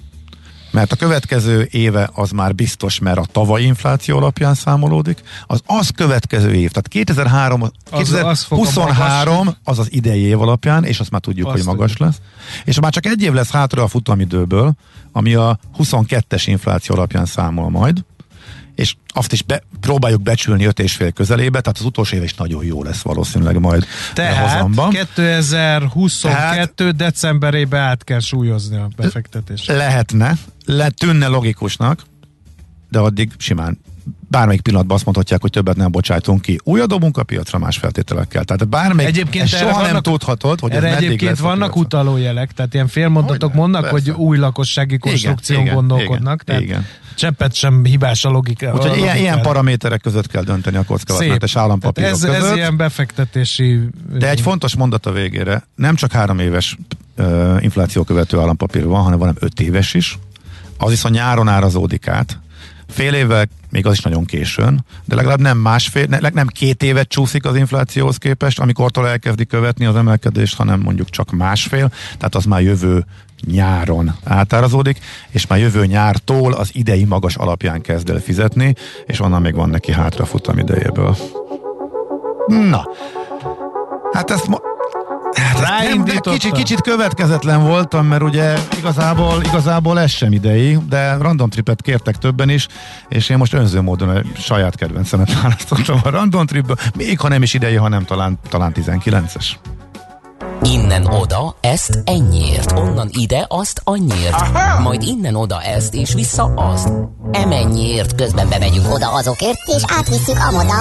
Mert 0.71 0.93
a 0.93 0.97
következő 0.97 1.69
éve 1.71 2.11
az 2.13 2.31
már 2.31 2.55
biztos, 2.55 2.99
mert 2.99 3.19
a 3.19 3.25
tavalyi 3.33 3.65
infláció 3.65 4.17
alapján 4.17 4.55
számolódik. 4.55 5.23
Az 5.47 5.63
az 5.67 5.91
következő 5.95 6.55
év, 6.55 6.71
tehát 6.71 6.89
2003, 6.89 7.63
Az- 7.91 8.13
az 8.13 8.43
fog 8.43 8.59
a 8.59 8.63
2023 8.63 9.55
az 9.65 9.79
az 9.79 9.93
idei 9.93 10.21
év 10.21 10.41
alapján, 10.41 10.85
és 10.85 11.01
azt 11.01 11.11
már 11.11 11.21
tudjuk, 11.21 11.47
Azt 11.47 11.57
hogy 11.57 11.67
magas 11.67 11.91
tudjuk. 11.93 12.09
lesz. 12.09 12.21
És 12.65 12.81
már 12.81 12.93
csak 12.93 13.07
egy 13.07 13.23
év 13.23 13.33
lesz 13.33 13.51
hátra 13.51 13.83
a 13.83 13.89
futamidőből, 13.89 14.73
ami 15.13 15.35
a 15.35 15.59
22-es 15.79 16.43
infláció 16.47 16.95
alapján 16.95 17.27
számol 17.27 17.71
majd, 17.71 18.05
és 18.75 18.95
azt 19.09 19.33
is 19.33 19.43
be, 19.43 19.63
próbáljuk 19.81 20.23
becsülni 20.23 20.65
5,5 20.65 21.11
közelébe, 21.15 21.61
tehát 21.61 21.79
az 21.79 21.85
utolsó 21.85 22.17
év 22.17 22.23
is 22.23 22.35
nagyon 22.35 22.65
jó 22.65 22.83
lesz 22.83 23.03
valószínűleg 23.03 23.61
majd 23.61 23.87
Tehát 24.15 24.51
hozamban. 24.51 24.91
2022 24.91 26.91
decemberébe 26.91 27.79
át 27.79 28.05
kell 28.05 28.21
súlyozni 28.21 28.77
a 28.77 28.89
befektetést. 28.97 29.67
Lehetne, 29.67 30.37
le, 30.65 30.91
tűnne 30.91 31.27
logikusnak, 31.27 32.03
de 32.91 32.99
addig 32.99 33.31
simán 33.37 33.79
bármelyik 34.29 34.61
pillanatban 34.61 34.97
azt 34.97 35.05
mondhatják, 35.05 35.41
hogy 35.41 35.51
többet 35.51 35.77
nem 35.77 35.91
bocsájtunk 35.91 36.43
ki. 36.43 36.61
Újra 36.65 36.87
dobunk 36.87 37.17
a 37.17 37.23
piacra 37.23 37.59
más 37.59 37.77
feltételekkel. 37.79 38.45
Tehát 38.45 38.69
bármelyik, 38.69 39.11
Egyébként 39.11 39.49
soha 39.49 39.65
nem 39.65 39.81
vannak- 39.81 40.03
tudhatod, 40.03 40.61
hogy 40.61 40.71
ez 40.71 40.77
Erre 40.77 40.89
meddig 40.91 41.07
egyébként 41.07 41.31
lesz 41.31 41.41
vannak 41.41 41.77
utalójelek, 41.77 42.53
tehát 42.53 42.75
ilyen 42.75 42.89
félmondatok 42.89 43.55
mondnak, 43.55 43.81
persze. 43.91 44.13
hogy 44.13 44.21
új 44.27 44.39
lakossági 44.39 44.99
konstrukción 44.99 45.61
igen, 45.61 45.75
gondolkodnak. 45.75 46.43
igen, 46.43 46.45
tehát 46.45 46.63
igen. 46.63 46.87
cseppet 47.15 47.55
sem 47.55 47.85
hibás 47.85 48.25
a 48.25 48.31
logika. 48.31 48.73
Úgyhogy 48.75 48.91
a 48.91 48.97
ilyen, 48.97 49.17
ilyen 49.17 49.43
paraméterek 49.43 50.01
között 50.01 50.27
kell 50.27 50.43
dönteni 50.43 50.77
a 50.77 50.85
kockázatmentes 50.85 51.57
állampapírok 51.57 52.11
Tehát 52.11 52.35
ez, 52.35 52.37
között. 52.37 52.51
ez 52.51 52.57
ilyen 52.57 52.77
befektetési... 52.77 53.81
De 54.19 54.31
egy 54.31 54.41
fontos 54.41 54.77
mondat 54.77 55.07
a 55.07 55.13
végére, 55.13 55.67
nem 55.75 55.95
csak 55.95 56.13
három 56.13 56.39
éves 56.39 56.77
uh, 57.19 57.57
infláció 57.61 58.03
követő 58.03 58.39
állampapír 58.39 58.87
van, 58.87 59.03
hanem 59.03 59.19
van 59.19 59.37
öt 59.39 59.61
éves 59.61 59.95
is. 59.95 60.19
Az 60.79 60.91
viszont 60.91 61.15
nyáron 61.15 61.49
árazódik 61.49 62.09
át. 62.09 62.39
Fél 62.89 63.15
évvel, 63.15 63.47
még 63.71 63.87
az 63.87 63.93
is 63.93 64.01
nagyon 64.01 64.25
későn, 64.25 64.85
de 65.05 65.15
legalább 65.15 65.41
nem 65.41 65.59
másfél, 65.59 66.07
ne- 66.09 66.29
nem 66.29 66.47
két 66.47 66.83
évet 66.83 67.09
csúszik 67.09 67.45
az 67.45 67.57
inflációhoz 67.57 68.17
képest, 68.17 68.61
amikortól 68.61 69.09
elkezdi 69.09 69.47
követni 69.47 69.85
az 69.85 69.97
emelkedést, 69.97 70.57
hanem 70.57 70.81
mondjuk 70.81 71.11
csak 71.11 71.31
másfél, 71.31 71.93
tehát 72.17 72.35
az 72.35 72.45
már 72.45 72.61
jövő 72.63 73.05
nyáron 73.47 74.15
átárazódik, 74.25 74.99
és 75.29 75.47
már 75.47 75.59
jövő 75.59 75.87
nyártól 75.87 76.53
az 76.53 76.71
idei 76.73 77.05
magas 77.05 77.37
alapján 77.37 77.81
kezd 77.81 78.11
el 78.11 78.21
fizetni, 78.21 78.75
és 79.07 79.21
onnan 79.21 79.41
még 79.43 79.55
van 79.55 79.71
neki 79.71 79.93
hátra 79.93 80.25
futam 80.25 80.59
idejéből. 80.59 81.17
Na, 82.47 82.89
hát 84.13 84.31
ezt 84.31 84.47
ma... 84.47 84.59
Ráindítottam. 85.61 86.33
kicsit, 86.33 86.53
kicsit 86.53 86.81
következetlen 86.81 87.63
voltam, 87.63 88.07
mert 88.07 88.23
ugye 88.23 88.59
igazából, 88.79 89.43
igazából 89.43 90.01
ez 90.01 90.11
sem 90.11 90.33
idei, 90.33 90.79
de 90.89 91.17
random 91.17 91.49
tripet 91.49 91.83
kértek 91.83 92.17
többen 92.17 92.49
is, 92.49 92.67
és 93.09 93.29
én 93.29 93.37
most 93.37 93.53
önző 93.53 93.81
módon 93.81 94.09
a 94.09 94.23
saját 94.37 94.77
kedvencemet 94.77 95.41
választottam 95.43 96.01
a 96.03 96.11
random 96.11 96.47
tripből, 96.47 96.77
még 96.97 97.21
ha 97.21 97.29
nem 97.29 97.43
is 97.43 97.55
idei, 97.55 97.75
hanem 97.75 98.05
talán, 98.05 98.39
talán 98.49 98.73
19-es. 98.75 99.47
Innen 100.63 101.07
oda, 101.07 101.57
ezt 101.61 101.99
ennyiért, 102.05 102.73
onnan 102.73 103.09
ide, 103.13 103.45
azt 103.49 103.81
annyiért, 103.85 104.37
majd 104.83 105.03
innen 105.03 105.35
oda 105.35 105.63
ezt, 105.63 105.95
és 105.95 106.15
vissza 106.15 106.43
azt. 106.55 106.89
Emennyiért, 107.33 108.15
közben 108.15 108.49
bemegyünk 108.49 108.95
oda 108.95 109.13
azokért, 109.13 109.59
és 109.67 109.83
átvisszük 109.87 110.39
amoda. 110.49 110.75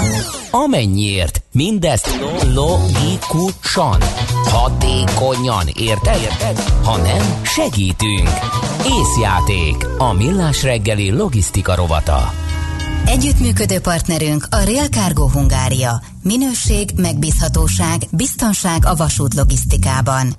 amennyiért. 0.52 1.42
Mindezt 1.52 2.10
logikusan, 2.54 4.02
hatékonyan, 4.44 5.68
érted? 5.80 6.22
Érted? 6.22 6.60
Ha 6.84 6.98
nem, 6.98 7.42
segítünk. 7.44 8.30
Észjáték, 9.00 9.88
a 9.98 10.13
millás 10.13 10.63
reggeli 10.63 11.12
logisztika 11.12 11.76
rovata. 11.76 12.47
Együttműködő 13.08 13.80
partnerünk 13.80 14.48
a 14.50 14.63
Real 14.63 14.88
Cargo 14.88 15.30
Hungária. 15.30 16.02
Minőség, 16.24 16.89
megbízhatóság, 16.96 18.02
biztonság 18.12 18.86
a 18.86 18.96
vasút 18.96 19.34
logisztikában. 19.34 20.36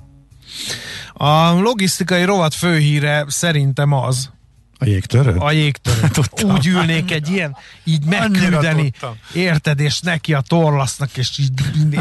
A 1.13 1.51
logisztikai 1.51 2.23
rovat 2.23 2.53
főhíre 2.53 3.25
szerintem 3.27 3.91
az, 3.91 4.29
A 4.77 4.85
jégtörő? 4.85 5.35
a 5.35 5.51
jégtörő. 5.51 6.07
Tudtam. 6.11 6.51
Úgy 6.51 6.67
ülnék 6.67 7.11
egy 7.11 7.29
ilyen, 7.29 7.55
így 7.83 8.05
megküldeni, 8.05 8.91
érted, 9.33 9.79
és 9.79 9.99
neki 9.99 10.33
a 10.33 10.41
torlasznak, 10.41 11.17
és, 11.17 11.37
így, 11.39 11.51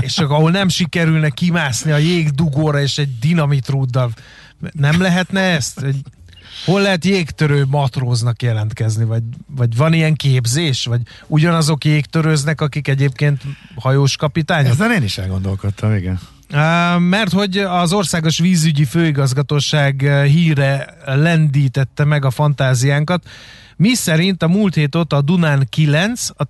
és 0.01 0.19
ahol 0.19 0.51
nem 0.51 0.69
sikerülne 0.69 1.29
kimászni 1.29 1.91
a 1.91 1.97
jégdugóra, 1.97 2.81
és 2.81 2.99
egy 2.99 3.19
dinamitrúddal. 3.19 4.13
Nem 4.73 5.01
lehetne 5.01 5.41
ezt? 5.41 5.81
Egy, 5.83 6.01
hol 6.65 6.81
lehet 6.81 7.05
jégtörő 7.05 7.65
matróznak 7.71 8.43
jelentkezni, 8.43 9.05
vagy, 9.05 9.23
vagy 9.57 9.77
van 9.77 9.93
ilyen 9.93 10.15
képzés, 10.15 10.85
vagy 10.85 11.01
ugyanazok 11.27 11.85
jégtörőznek, 11.85 12.61
akik 12.61 12.89
egyébként 12.89 13.43
hajós 13.75 14.17
kapitányok? 14.17 14.73
Ezen 14.73 14.93
én 14.93 15.03
is 15.03 15.19
elgondolkodtam, 15.19 15.95
igen. 15.95 16.21
Mert 16.99 17.33
hogy 17.33 17.59
az 17.59 17.93
Országos 17.93 18.39
Vízügyi 18.39 18.85
Főigazgatóság 18.85 20.01
híre 20.25 20.95
lendítette 21.05 22.05
meg 22.05 22.25
a 22.25 22.31
fantáziánkat, 22.31 23.23
mi 23.79 23.95
szerint 23.95 24.43
a 24.43 24.49
múlt 24.49 24.75
hét 24.75 24.95
óta 24.95 25.17
a 25.17 25.21
Dunán 25.21 25.67
9, 25.71 26.29
a 26.37 26.45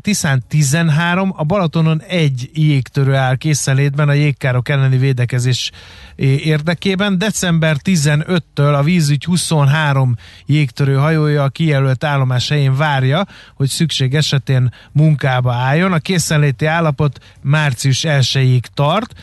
Tiszán 0.00 0.42
13, 0.48 1.32
a 1.36 1.44
Balatonon 1.44 2.02
egy 2.02 2.50
jégtörő 2.52 3.14
áll 3.14 3.36
készenlétben 3.36 4.08
a 4.08 4.12
jégkárok 4.12 4.68
elleni 4.68 4.96
védekezés 4.96 5.70
érdekében. 6.16 7.18
December 7.18 7.76
15-től 7.84 8.78
a 8.78 8.82
vízügy 8.82 9.24
23 9.24 10.16
jégtörő 10.46 10.94
hajója 10.94 11.42
a 11.42 11.48
kijelölt 11.48 12.04
állomás 12.04 12.48
helyén 12.48 12.76
várja, 12.76 13.26
hogy 13.54 13.68
szükség 13.68 14.14
esetén 14.14 14.74
munkába 14.92 15.52
álljon. 15.52 15.92
A 15.92 15.98
készenléti 15.98 16.66
állapot 16.66 17.18
március 17.40 18.04
1-ig 18.06 18.62
tart. 18.74 19.14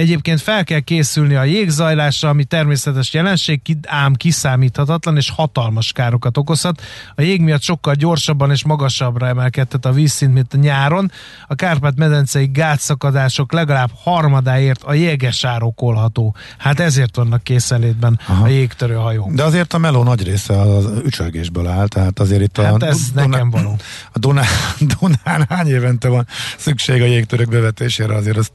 Egyébként 0.00 0.40
fel 0.40 0.64
kell 0.64 0.80
készülni 0.80 1.34
a 1.34 1.44
jégzajlásra, 1.44 2.28
ami 2.28 2.44
természetes 2.44 3.12
jelenség, 3.12 3.60
ám 3.86 4.14
kiszámíthatatlan 4.14 5.16
és 5.16 5.30
hatalmas 5.30 5.92
károkat 5.92 6.36
okozhat. 6.36 6.82
A 7.14 7.22
jég 7.22 7.40
miatt 7.40 7.62
sokkal 7.62 7.94
gyorsabban 7.94 8.50
és 8.50 8.64
magasabbra 8.64 9.26
emelkedhet 9.26 9.86
a 9.86 9.92
vízszint, 9.92 10.32
mint 10.32 10.54
a 10.54 10.56
nyáron. 10.56 11.10
A 11.46 11.54
Kárpát-medencei 11.54 12.46
gátszakadások 12.46 13.52
legalább 13.52 13.90
harmadáért 13.94 14.82
a 14.82 14.92
jéges 14.92 15.44
árokolható. 15.44 16.34
Hát 16.58 16.80
ezért 16.80 17.16
vannak 17.16 17.42
készenlétben 17.42 18.20
Aha. 18.26 18.44
a 18.44 18.48
jégtörő 18.48 18.94
hajók. 18.94 19.32
De 19.32 19.42
azért 19.42 19.72
a 19.72 19.78
meló 19.78 20.02
nagy 20.02 20.22
része 20.22 20.60
az 20.60 20.88
ücsörgésből 21.04 21.66
áll, 21.66 21.86
tehát 21.86 22.18
azért 22.18 22.42
itt 22.42 22.56
hát 22.56 22.82
a... 22.82 22.86
ez 22.86 23.10
Dunán, 23.10 23.28
nekem 23.28 23.50
való. 23.50 23.76
A 24.12 24.18
Dunán, 24.18 24.46
Dunán 25.00 25.46
hány 25.48 25.68
évente 25.68 26.08
van 26.08 26.26
szükség 26.56 27.02
a 27.02 27.06
jégtörők 27.06 27.48
bevetésére, 27.48 28.14
azért 28.14 28.36
azt 28.36 28.52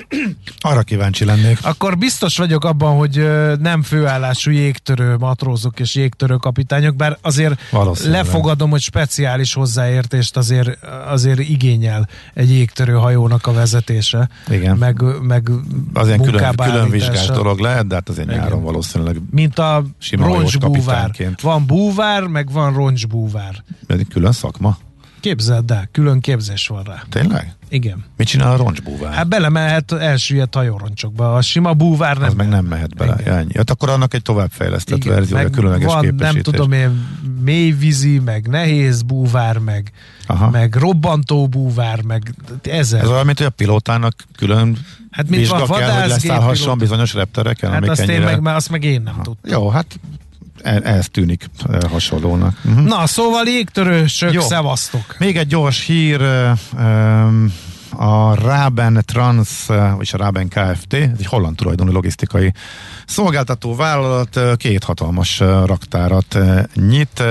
arra 0.60 0.82
kíváncsi 0.82 1.24
lennék. 1.24 1.58
Akkor 1.62 1.98
biztos 1.98 2.36
vagyok 2.36 2.64
abban, 2.64 2.96
hogy 2.96 3.28
nem 3.60 3.82
főállású 3.82 4.50
jégtörő 4.50 5.16
matrózok 5.16 5.80
és 5.80 5.94
jégtörő 5.94 6.36
kapitányok, 6.36 6.96
bár 6.96 7.18
azért 7.20 7.60
lefogadom, 8.04 8.70
hogy 8.70 8.80
speciális 8.80 9.54
hozzáértést 9.54 10.36
azért, 10.36 10.84
azért 11.06 11.38
igényel 11.38 12.08
egy 12.34 12.50
jégtörő 12.50 12.92
hajónak 12.92 13.46
a 13.46 13.52
vezetése. 13.52 14.28
Igen. 14.48 14.76
Meg, 14.76 15.02
meg 15.22 15.50
azért 15.92 16.22
külön, 16.22 16.54
külön 16.56 16.90
vizsgált 16.90 17.32
dolog 17.32 17.58
lehet, 17.58 17.86
de 17.86 17.94
hát 17.94 18.08
azért 18.08 18.28
Igen. 18.28 18.40
nyáron 18.40 18.62
valószínűleg 18.62 19.16
Mint 19.30 19.58
a 19.58 19.84
roncsbúvár. 20.10 21.10
Van 21.42 21.66
búvár, 21.66 22.22
meg 22.22 22.52
van 22.52 22.74
roncsbúvár. 22.74 23.64
Ez 23.86 23.98
egy 23.98 24.08
külön 24.08 24.32
szakma? 24.32 24.78
Képzeld 25.22 25.70
el, 25.70 25.88
külön 25.92 26.20
képzés 26.20 26.66
van 26.66 26.82
rá. 26.82 27.02
Tényleg? 27.08 27.54
Igen. 27.68 28.04
Mit 28.16 28.26
csinál 28.26 28.52
a 28.52 28.56
roncsbúvár? 28.56 29.12
Hát 29.12 29.28
belemehet 29.28 29.92
elsüllyedt 29.92 30.54
hajóroncsokba. 30.54 31.34
A 31.34 31.40
sima 31.40 31.74
búvár 31.74 32.16
nem. 32.16 32.28
Az 32.28 32.34
meg 32.34 32.48
nem 32.48 32.64
mehet 32.64 32.96
bele. 32.96 33.16
Igen. 33.20 33.50
Hát 33.54 33.70
akkor 33.70 33.88
annak 33.88 34.14
egy 34.14 34.22
továbbfejlesztett 34.22 35.04
verzió, 35.04 35.36
a 35.36 35.50
különleges 35.50 35.86
van, 35.86 36.00
képesítés. 36.00 36.32
nem 36.32 36.42
tudom 36.42 36.72
én, 36.72 37.06
mélyvízi, 37.42 38.18
meg 38.18 38.46
nehéz 38.46 39.02
búvár, 39.02 39.58
meg, 39.58 39.92
Aha. 40.26 40.50
meg 40.50 40.74
robbantó 40.74 41.48
búvár, 41.48 42.02
meg 42.02 42.34
ezer. 42.62 43.02
Ez 43.02 43.08
olyan, 43.08 43.26
mint 43.26 43.38
hogy 43.38 43.46
a 43.46 43.50
pilótának 43.50 44.14
külön 44.36 44.78
Hát 45.12 45.28
mint 45.28 45.48
van 45.48 45.66
kell, 45.66 46.00
hogy 46.00 46.08
leszállhasson 46.08 46.78
bizonyos 46.78 47.14
reptereken, 47.14 47.70
hát 47.70 47.88
azt, 47.88 48.00
ennyire... 48.00 48.30
én 48.30 48.40
meg, 48.40 48.54
azt 48.54 48.70
meg 48.70 48.84
én 48.84 49.02
nem 49.02 49.14
Aha. 49.14 49.22
tudtam. 49.22 49.52
Jó, 49.52 49.68
hát 49.68 50.00
ez 50.62 51.06
tűnik 51.10 51.50
hasonlónak. 51.90 52.58
Uh-huh. 52.64 52.84
Na, 52.84 53.06
szóval 53.06 53.46
jégtörősök, 53.46 54.32
Jó. 54.32 54.40
szevasztok! 54.40 55.16
Még 55.18 55.36
egy 55.36 55.46
gyors 55.46 55.84
hír, 55.84 56.22
a 57.96 58.34
Raben 58.34 59.02
Trans, 59.06 59.66
vagy 59.66 60.10
a 60.12 60.16
Raben 60.16 60.48
Kft., 60.48 60.94
ez 60.94 61.08
egy 61.18 61.26
holland 61.26 61.56
tulajdonú 61.56 61.92
logisztikai 61.92 62.52
szolgáltató 63.06 63.74
vállalat, 63.74 64.40
két 64.56 64.84
hatalmas 64.84 65.38
raktárat 65.38 66.38
nyit, 66.74 67.22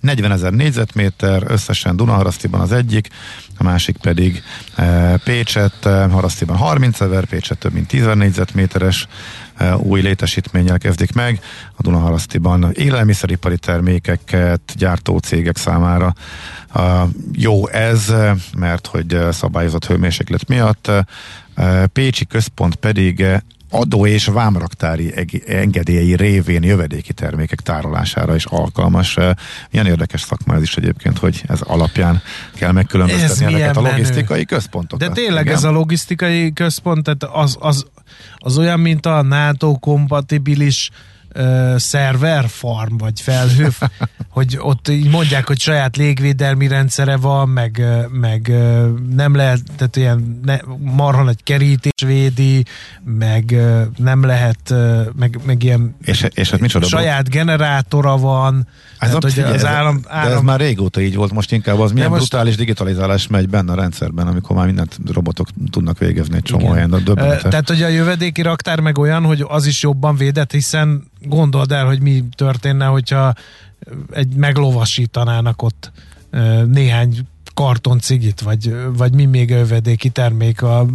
40 0.00 0.32
ezer 0.32 0.52
négyzetméter, 0.52 1.42
összesen 1.46 1.96
Dunaharasztiban 1.96 2.60
az 2.60 2.72
egyik, 2.72 3.08
a 3.58 3.62
másik 3.62 3.96
pedig 3.96 4.42
Pécset, 5.24 5.84
Harasztiban 6.10 6.56
30 6.56 7.00
ezer, 7.00 7.24
Pécset 7.24 7.58
több 7.58 7.72
mint 7.72 7.86
10 7.86 8.06
négyzetméteres 8.14 9.06
új 9.76 10.00
létesítménnyel 10.00 10.78
kezdik 10.78 11.12
meg. 11.12 11.40
A 11.76 11.82
Dunaharasztiban 11.82 12.72
élelmiszeripari 12.72 13.58
termékeket 13.58 14.60
gyártó 14.76 15.18
cégek 15.18 15.56
számára 15.56 16.14
jó 17.32 17.68
ez, 17.68 18.12
mert 18.56 18.86
hogy 18.86 19.18
szabályozott 19.30 19.86
hőmérséklet 19.86 20.48
miatt. 20.48 20.90
Pécsi 21.92 22.26
központ 22.26 22.74
pedig 22.74 23.26
adó 23.76 24.06
és 24.06 24.26
vámraktári 24.26 25.14
engedélyi 25.46 26.16
révén 26.16 26.62
jövedéki 26.62 27.12
termékek 27.12 27.60
tárolására 27.60 28.34
is 28.34 28.44
alkalmas. 28.44 29.16
Milyen 29.70 29.86
érdekes 29.86 30.20
szakma 30.20 30.54
ez 30.54 30.62
is 30.62 30.76
egyébként, 30.76 31.18
hogy 31.18 31.42
ez 31.48 31.60
alapján 31.60 32.22
kell 32.54 32.72
megkülönböztetni 32.72 33.54
ezeket 33.54 33.76
a 33.76 33.80
logisztikai 33.80 34.26
menő. 34.28 34.44
központokat. 34.44 35.08
De 35.08 35.14
tényleg 35.14 35.44
igen? 35.44 35.56
ez 35.56 35.64
a 35.64 35.70
logisztikai 35.70 36.52
központ, 36.52 37.02
tehát 37.02 37.36
az, 37.44 37.56
az, 37.60 37.86
az 38.36 38.58
olyan, 38.58 38.80
mint 38.80 39.06
a 39.06 39.22
NATO 39.22 39.78
kompatibilis 39.78 40.90
szerver 41.76 42.48
farm, 42.48 42.96
vagy 42.96 43.20
felhő, 43.20 43.68
hogy 44.28 44.56
ott 44.60 44.88
így 44.88 45.10
mondják, 45.10 45.46
hogy 45.46 45.58
saját 45.58 45.96
légvédelmi 45.96 46.68
rendszere 46.68 47.16
van, 47.16 47.48
meg, 47.48 47.84
meg 48.10 48.52
nem 49.14 49.34
lehet, 49.34 49.60
tehát 49.76 49.96
ilyen 49.96 50.40
ne, 50.44 50.56
marha 50.78 51.22
nagy 51.22 51.42
kerítés 51.42 51.92
védi, 52.06 52.64
meg 53.04 53.56
nem 53.96 54.24
lehet, 54.24 54.74
meg, 55.16 55.38
meg 55.44 55.62
ilyen 55.62 55.96
és, 56.04 56.26
és 56.34 56.50
hát 56.50 56.60
micsoda 56.60 56.86
saját 56.86 57.30
generátora 57.30 58.16
van, 58.16 58.66
ez 58.98 59.08
tehát, 59.08 59.22
hogy 59.22 59.54
az 59.54 59.64
állam, 59.64 60.00
állam... 60.08 60.30
De 60.30 60.36
ez 60.36 60.42
már 60.42 60.60
régóta 60.60 61.00
így 61.00 61.16
volt, 61.16 61.32
most 61.32 61.52
inkább 61.52 61.78
az 61.78 61.92
milyen 61.92 62.08
most... 62.08 62.20
brutális 62.20 62.56
digitalizálás 62.56 63.26
megy 63.26 63.48
benne 63.48 63.72
a 63.72 63.74
rendszerben, 63.74 64.26
amikor 64.26 64.56
már 64.56 64.66
mindent 64.66 64.98
robotok 65.12 65.48
tudnak 65.70 65.98
végezni 65.98 66.36
egy 66.36 66.42
csomó 66.42 66.70
helyen, 66.70 67.02
Tehát, 67.42 67.68
hogy 67.68 67.82
a 67.82 67.88
jövedéki 67.88 68.42
raktár 68.42 68.80
meg 68.80 68.98
olyan, 68.98 69.24
hogy 69.24 69.44
az 69.48 69.66
is 69.66 69.82
jobban 69.82 70.16
védett, 70.16 70.52
hiszen 70.52 71.10
gondold 71.28 71.72
el, 71.72 71.86
hogy 71.86 72.00
mi 72.00 72.24
történne, 72.36 72.86
hogyha 72.86 73.34
egy 74.12 74.34
meglovasítanának 74.34 75.62
ott 75.62 75.92
néhány 76.66 77.26
karton 77.54 77.98
cigit, 78.00 78.40
vagy, 78.40 78.74
vagy 78.96 79.14
mi 79.14 79.24
még 79.24 79.52
a 79.52 79.56
jövedéki 79.56 80.08
termék, 80.08 80.62
a 80.62 80.86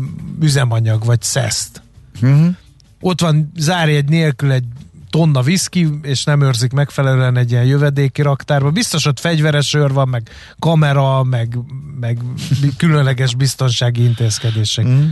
üzemanyag, 0.41 1.05
vagy 1.05 1.21
szeszt. 1.21 1.81
Uh-huh. 2.21 2.55
Ott 2.99 3.21
van 3.21 3.51
zárjegy 3.55 4.09
nélkül 4.09 4.51
egy 4.51 4.65
tonna 5.11 5.41
viszki, 5.41 5.87
és 6.01 6.23
nem 6.23 6.41
őrzik 6.41 6.71
megfelelően 6.71 7.37
egy 7.37 7.51
ilyen 7.51 7.65
jövedéki 7.65 8.21
raktárba. 8.21 8.69
Biztos 8.69 9.05
ott 9.05 9.19
fegyveres 9.19 9.73
őr 9.73 9.93
van, 9.93 10.09
meg 10.09 10.29
kamera, 10.59 11.23
meg, 11.23 11.57
meg 11.99 12.19
különleges 12.77 13.35
biztonsági 13.35 14.03
intézkedések. 14.03 14.85
Mm. 14.85 15.09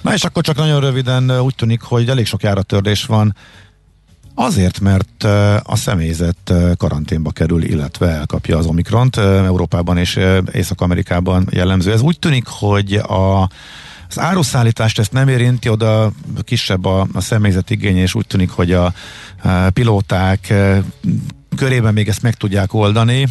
Na 0.00 0.14
és 0.14 0.24
akkor 0.24 0.42
csak 0.42 0.56
nagyon 0.56 0.80
röviden 0.80 1.40
úgy 1.40 1.54
tűnik, 1.54 1.80
hogy 1.80 2.08
elég 2.08 2.26
sok 2.26 2.42
járatörlés 2.42 3.04
van 3.04 3.34
Azért, 4.42 4.80
mert 4.80 5.24
a 5.62 5.76
személyzet 5.76 6.52
karanténba 6.76 7.30
kerül, 7.30 7.62
illetve 7.62 8.08
elkapja 8.08 8.58
az 8.58 8.66
Omikront. 8.66 9.16
Európában 9.16 9.96
és 9.96 10.18
Észak-Amerikában 10.52 11.48
jellemző. 11.50 11.92
Ez 11.92 12.00
úgy 12.00 12.18
tűnik, 12.18 12.46
hogy 12.46 12.94
a 12.94 13.48
az 14.08 14.18
áruszállítást 14.18 14.98
ezt 14.98 15.12
nem 15.12 15.28
érinti, 15.28 15.68
oda 15.68 16.12
kisebb 16.44 16.84
a, 16.84 17.06
a 17.12 17.20
személyzet 17.20 17.70
igény, 17.70 17.96
és 17.96 18.14
úgy 18.14 18.26
tűnik, 18.26 18.50
hogy 18.50 18.72
a, 18.72 18.84
a 19.42 19.70
pilóták 19.72 20.54
körében 21.60 21.92
még 21.92 22.08
ezt 22.08 22.22
meg 22.22 22.34
tudják 22.34 22.74
oldani, 22.74 23.26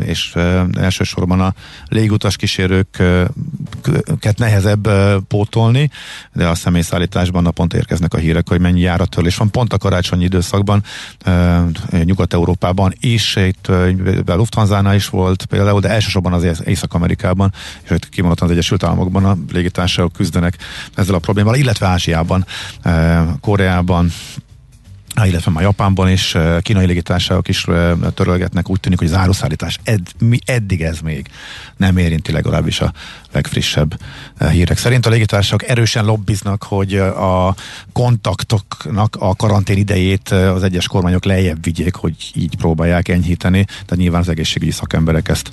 és 0.00 0.34
elsősorban 0.78 1.40
a 1.40 1.54
légutas 1.88 2.36
kísérőket 2.36 3.32
nehezebb 4.36 4.88
pótolni, 5.28 5.90
de 6.32 6.46
a 6.46 6.54
személyszállításban 6.54 7.42
naponta 7.42 7.76
érkeznek 7.76 8.14
a 8.14 8.18
hírek, 8.18 8.48
hogy 8.48 8.60
mennyi 8.60 8.80
járattörlés 8.80 9.36
van, 9.36 9.50
pont 9.50 9.72
a 9.72 9.78
karácsonyi 9.78 10.24
időszakban 10.24 10.82
Nyugat-Európában 11.90 12.94
is, 13.00 13.36
itt 13.36 13.66
a 14.26 14.34
Lufthansa 14.34 14.94
is 14.94 15.08
volt 15.08 15.44
például, 15.44 15.80
de 15.80 15.88
elsősorban 15.88 16.32
az 16.32 16.62
Észak-Amerikában, 16.64 17.52
és 17.82 17.90
itt 17.90 18.08
kimondottan 18.08 18.46
az 18.48 18.52
Egyesült 18.52 18.82
Államokban 18.82 19.24
a 19.24 19.36
légitársaságok 19.52 20.12
küzdenek 20.12 20.56
ezzel 20.94 21.14
a 21.14 21.18
problémával, 21.18 21.58
illetve 21.58 21.86
Ázsiában, 21.86 22.46
Koreában, 23.40 24.10
illetve 25.24 25.50
már 25.50 25.62
Japánban 25.62 26.10
is 26.10 26.36
kínai 26.60 26.86
légitársaságok 26.86 27.48
is 27.48 27.66
törölgetnek, 28.14 28.70
úgy 28.70 28.80
tűnik, 28.80 28.98
hogy 28.98 29.08
az 29.08 29.14
áruszállítás 29.14 29.78
ed, 29.84 30.00
mi, 30.18 30.38
eddig 30.44 30.82
ez 30.82 31.00
még 31.00 31.28
nem 31.76 31.96
érinti 31.96 32.32
legalábbis 32.32 32.80
a 32.80 32.92
legfrissebb 33.32 34.00
hírek 34.50 34.78
szerint. 34.78 35.06
A 35.06 35.10
légitársaságok 35.10 35.68
erősen 35.68 36.04
lobbiznak, 36.04 36.62
hogy 36.62 36.94
a 36.94 37.54
kontaktoknak 37.92 39.16
a 39.18 39.36
karantén 39.36 39.76
idejét 39.76 40.28
az 40.28 40.62
egyes 40.62 40.86
kormányok 40.86 41.24
lejjebb 41.24 41.64
vigyék, 41.64 41.94
hogy 41.94 42.14
így 42.34 42.56
próbálják 42.56 43.08
enyhíteni, 43.08 43.66
de 43.86 43.96
nyilván 43.96 44.20
az 44.20 44.28
egészségügyi 44.28 44.70
szakemberek 44.70 45.28
ezt 45.28 45.50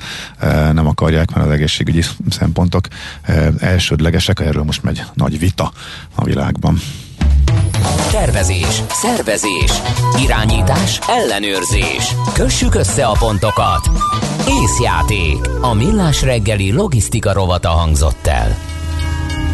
nem 0.73 0.87
akarják, 0.87 1.33
mert 1.33 1.45
az 1.45 1.51
egészségügyi 1.51 2.03
szempontok 2.29 2.87
elsődlegesek, 3.59 4.39
erről 4.39 4.63
most 4.63 4.83
megy 4.83 5.03
nagy 5.13 5.39
vita 5.39 5.71
a 6.15 6.23
világban. 6.23 6.79
Tervezés, 8.11 8.83
szervezés, 8.89 9.71
irányítás, 10.21 10.99
ellenőrzés. 11.07 12.15
Kössük 12.33 12.75
össze 12.75 13.05
a 13.05 13.15
pontokat. 13.19 13.89
Észjáték. 14.47 15.37
A 15.61 15.73
millás 15.73 16.21
reggeli 16.21 16.71
logisztika 16.71 17.33
rovata 17.33 17.69
hangzott 17.69 18.27
el. 18.27 18.57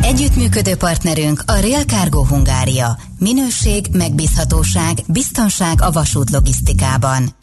Együttműködő 0.01 0.75
partnerünk 0.75 1.43
a 1.45 1.53
Real 1.53 1.83
Cargo 1.83 2.25
Hungária. 2.25 2.97
Minőség, 3.19 3.85
megbízhatóság, 3.91 4.97
biztonság 5.07 5.81
a 5.81 5.91
vasút 5.91 6.29
logisztikában. 6.29 7.38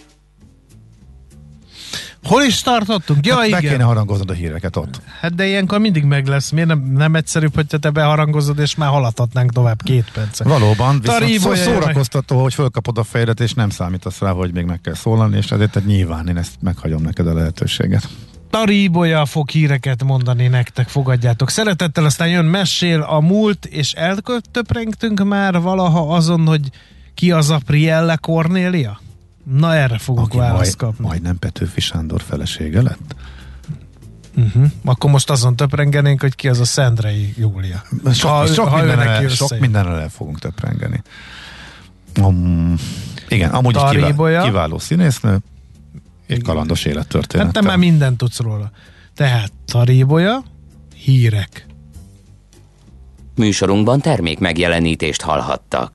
Hol 2.27 2.43
is 2.43 2.63
tartottunk? 2.63 3.27
Ja, 3.27 3.35
hát 3.35 3.47
igen. 3.47 3.61
Be 3.63 3.69
kéne 3.69 3.83
harangoznod 3.83 4.31
a 4.31 4.33
híreket 4.33 4.77
ott. 4.77 5.01
Hát 5.21 5.35
de 5.35 5.47
ilyenkor 5.47 5.79
mindig 5.79 6.05
meg 6.05 6.27
lesz. 6.27 6.51
Miért 6.51 6.69
nem, 6.69 6.79
nem 6.79 7.15
egyszerűbb, 7.15 7.55
hogy 7.55 7.67
te 7.67 7.91
beharangozod, 7.91 8.59
és 8.59 8.75
már 8.75 8.89
haladhatnánk 8.89 9.53
tovább 9.53 9.83
két 9.83 10.11
percet. 10.13 10.47
Valóban, 10.47 11.01
viszont 11.01 11.39
szó, 11.39 11.55
szórakoztató, 11.55 12.43
hogy 12.43 12.55
fölkapod 12.55 12.99
a 12.99 13.05
fejedet, 13.05 13.41
és 13.41 13.53
nem 13.53 13.71
számítasz 13.71 14.19
rá, 14.19 14.31
hogy 14.31 14.53
még 14.53 14.65
meg 14.65 14.81
kell 14.81 14.95
szólalni, 14.95 15.37
és 15.37 15.51
ezért 15.51 15.85
nyilván 15.85 16.29
én 16.29 16.37
ezt 16.37 16.55
meghagyom 16.61 17.03
neked 17.03 17.27
a 17.27 17.35
lehetőséget. 17.35 18.09
Taríbolya 18.51 19.25
fog 19.25 19.51
híreket 19.51 20.05
mondani 20.05 20.47
nektek, 20.47 20.89
fogadjátok. 20.89 21.51
Szeretettel 21.51 22.05
aztán 22.05 22.29
jön 22.29 22.45
mesél 22.45 23.01
a 23.01 23.21
múlt, 23.21 23.65
és 23.65 23.93
eltöprengtünk 23.93 25.25
már 25.25 25.61
valaha 25.61 26.15
azon, 26.15 26.47
hogy 26.47 26.69
ki 27.15 27.31
az 27.31 27.51
a 27.51 27.61
Prielle 27.67 28.17
Cornélia? 28.17 29.01
Na 29.51 29.75
erre 29.75 29.99
fogok 29.99 30.25
Aki 30.25 30.37
választ 30.37 30.59
majd, 30.61 30.77
kapni. 30.77 31.07
majdnem 31.07 31.39
Petőfi 31.39 31.81
Sándor 31.81 32.23
felesége 32.23 32.83
lett? 32.83 33.15
Uh-huh. 34.37 34.71
Akkor 34.85 35.11
most 35.11 35.31
azon 35.31 35.57
töprengenénk, 35.57 36.21
hogy 36.21 36.35
ki 36.35 36.49
az 36.49 36.61
a 36.61 36.65
Szendrei 36.65 37.35
Júlia. 37.37 37.83
Sok, 38.13 38.31
Ha- 38.31 38.53
sok, 38.53 38.69
ha 38.69 38.77
mindenre, 38.77 39.29
sok 39.29 39.59
mindenre 39.59 40.01
el 40.01 40.09
fogunk 40.09 40.39
töprengeni. 40.39 41.03
Um, 42.21 42.75
igen, 43.29 43.51
amúgy 43.51 43.77
kivál, 43.91 44.43
kiváló 44.43 44.79
színésznő, 44.79 45.39
egy 46.27 46.43
kalandos 46.43 46.85
élettörténet. 46.85 47.47
Hát 47.47 47.55
te 47.55 47.61
már 47.61 47.77
mindent 47.77 48.17
tudsz 48.17 48.39
róla. 48.39 48.71
Tehát 49.15 49.53
Taríbolya, 49.65 50.43
hírek. 50.95 51.67
Műsorunkban 53.35 54.01
termék 54.01 54.39
megjelenítést 54.39 55.23
hallhattak. 55.23 55.85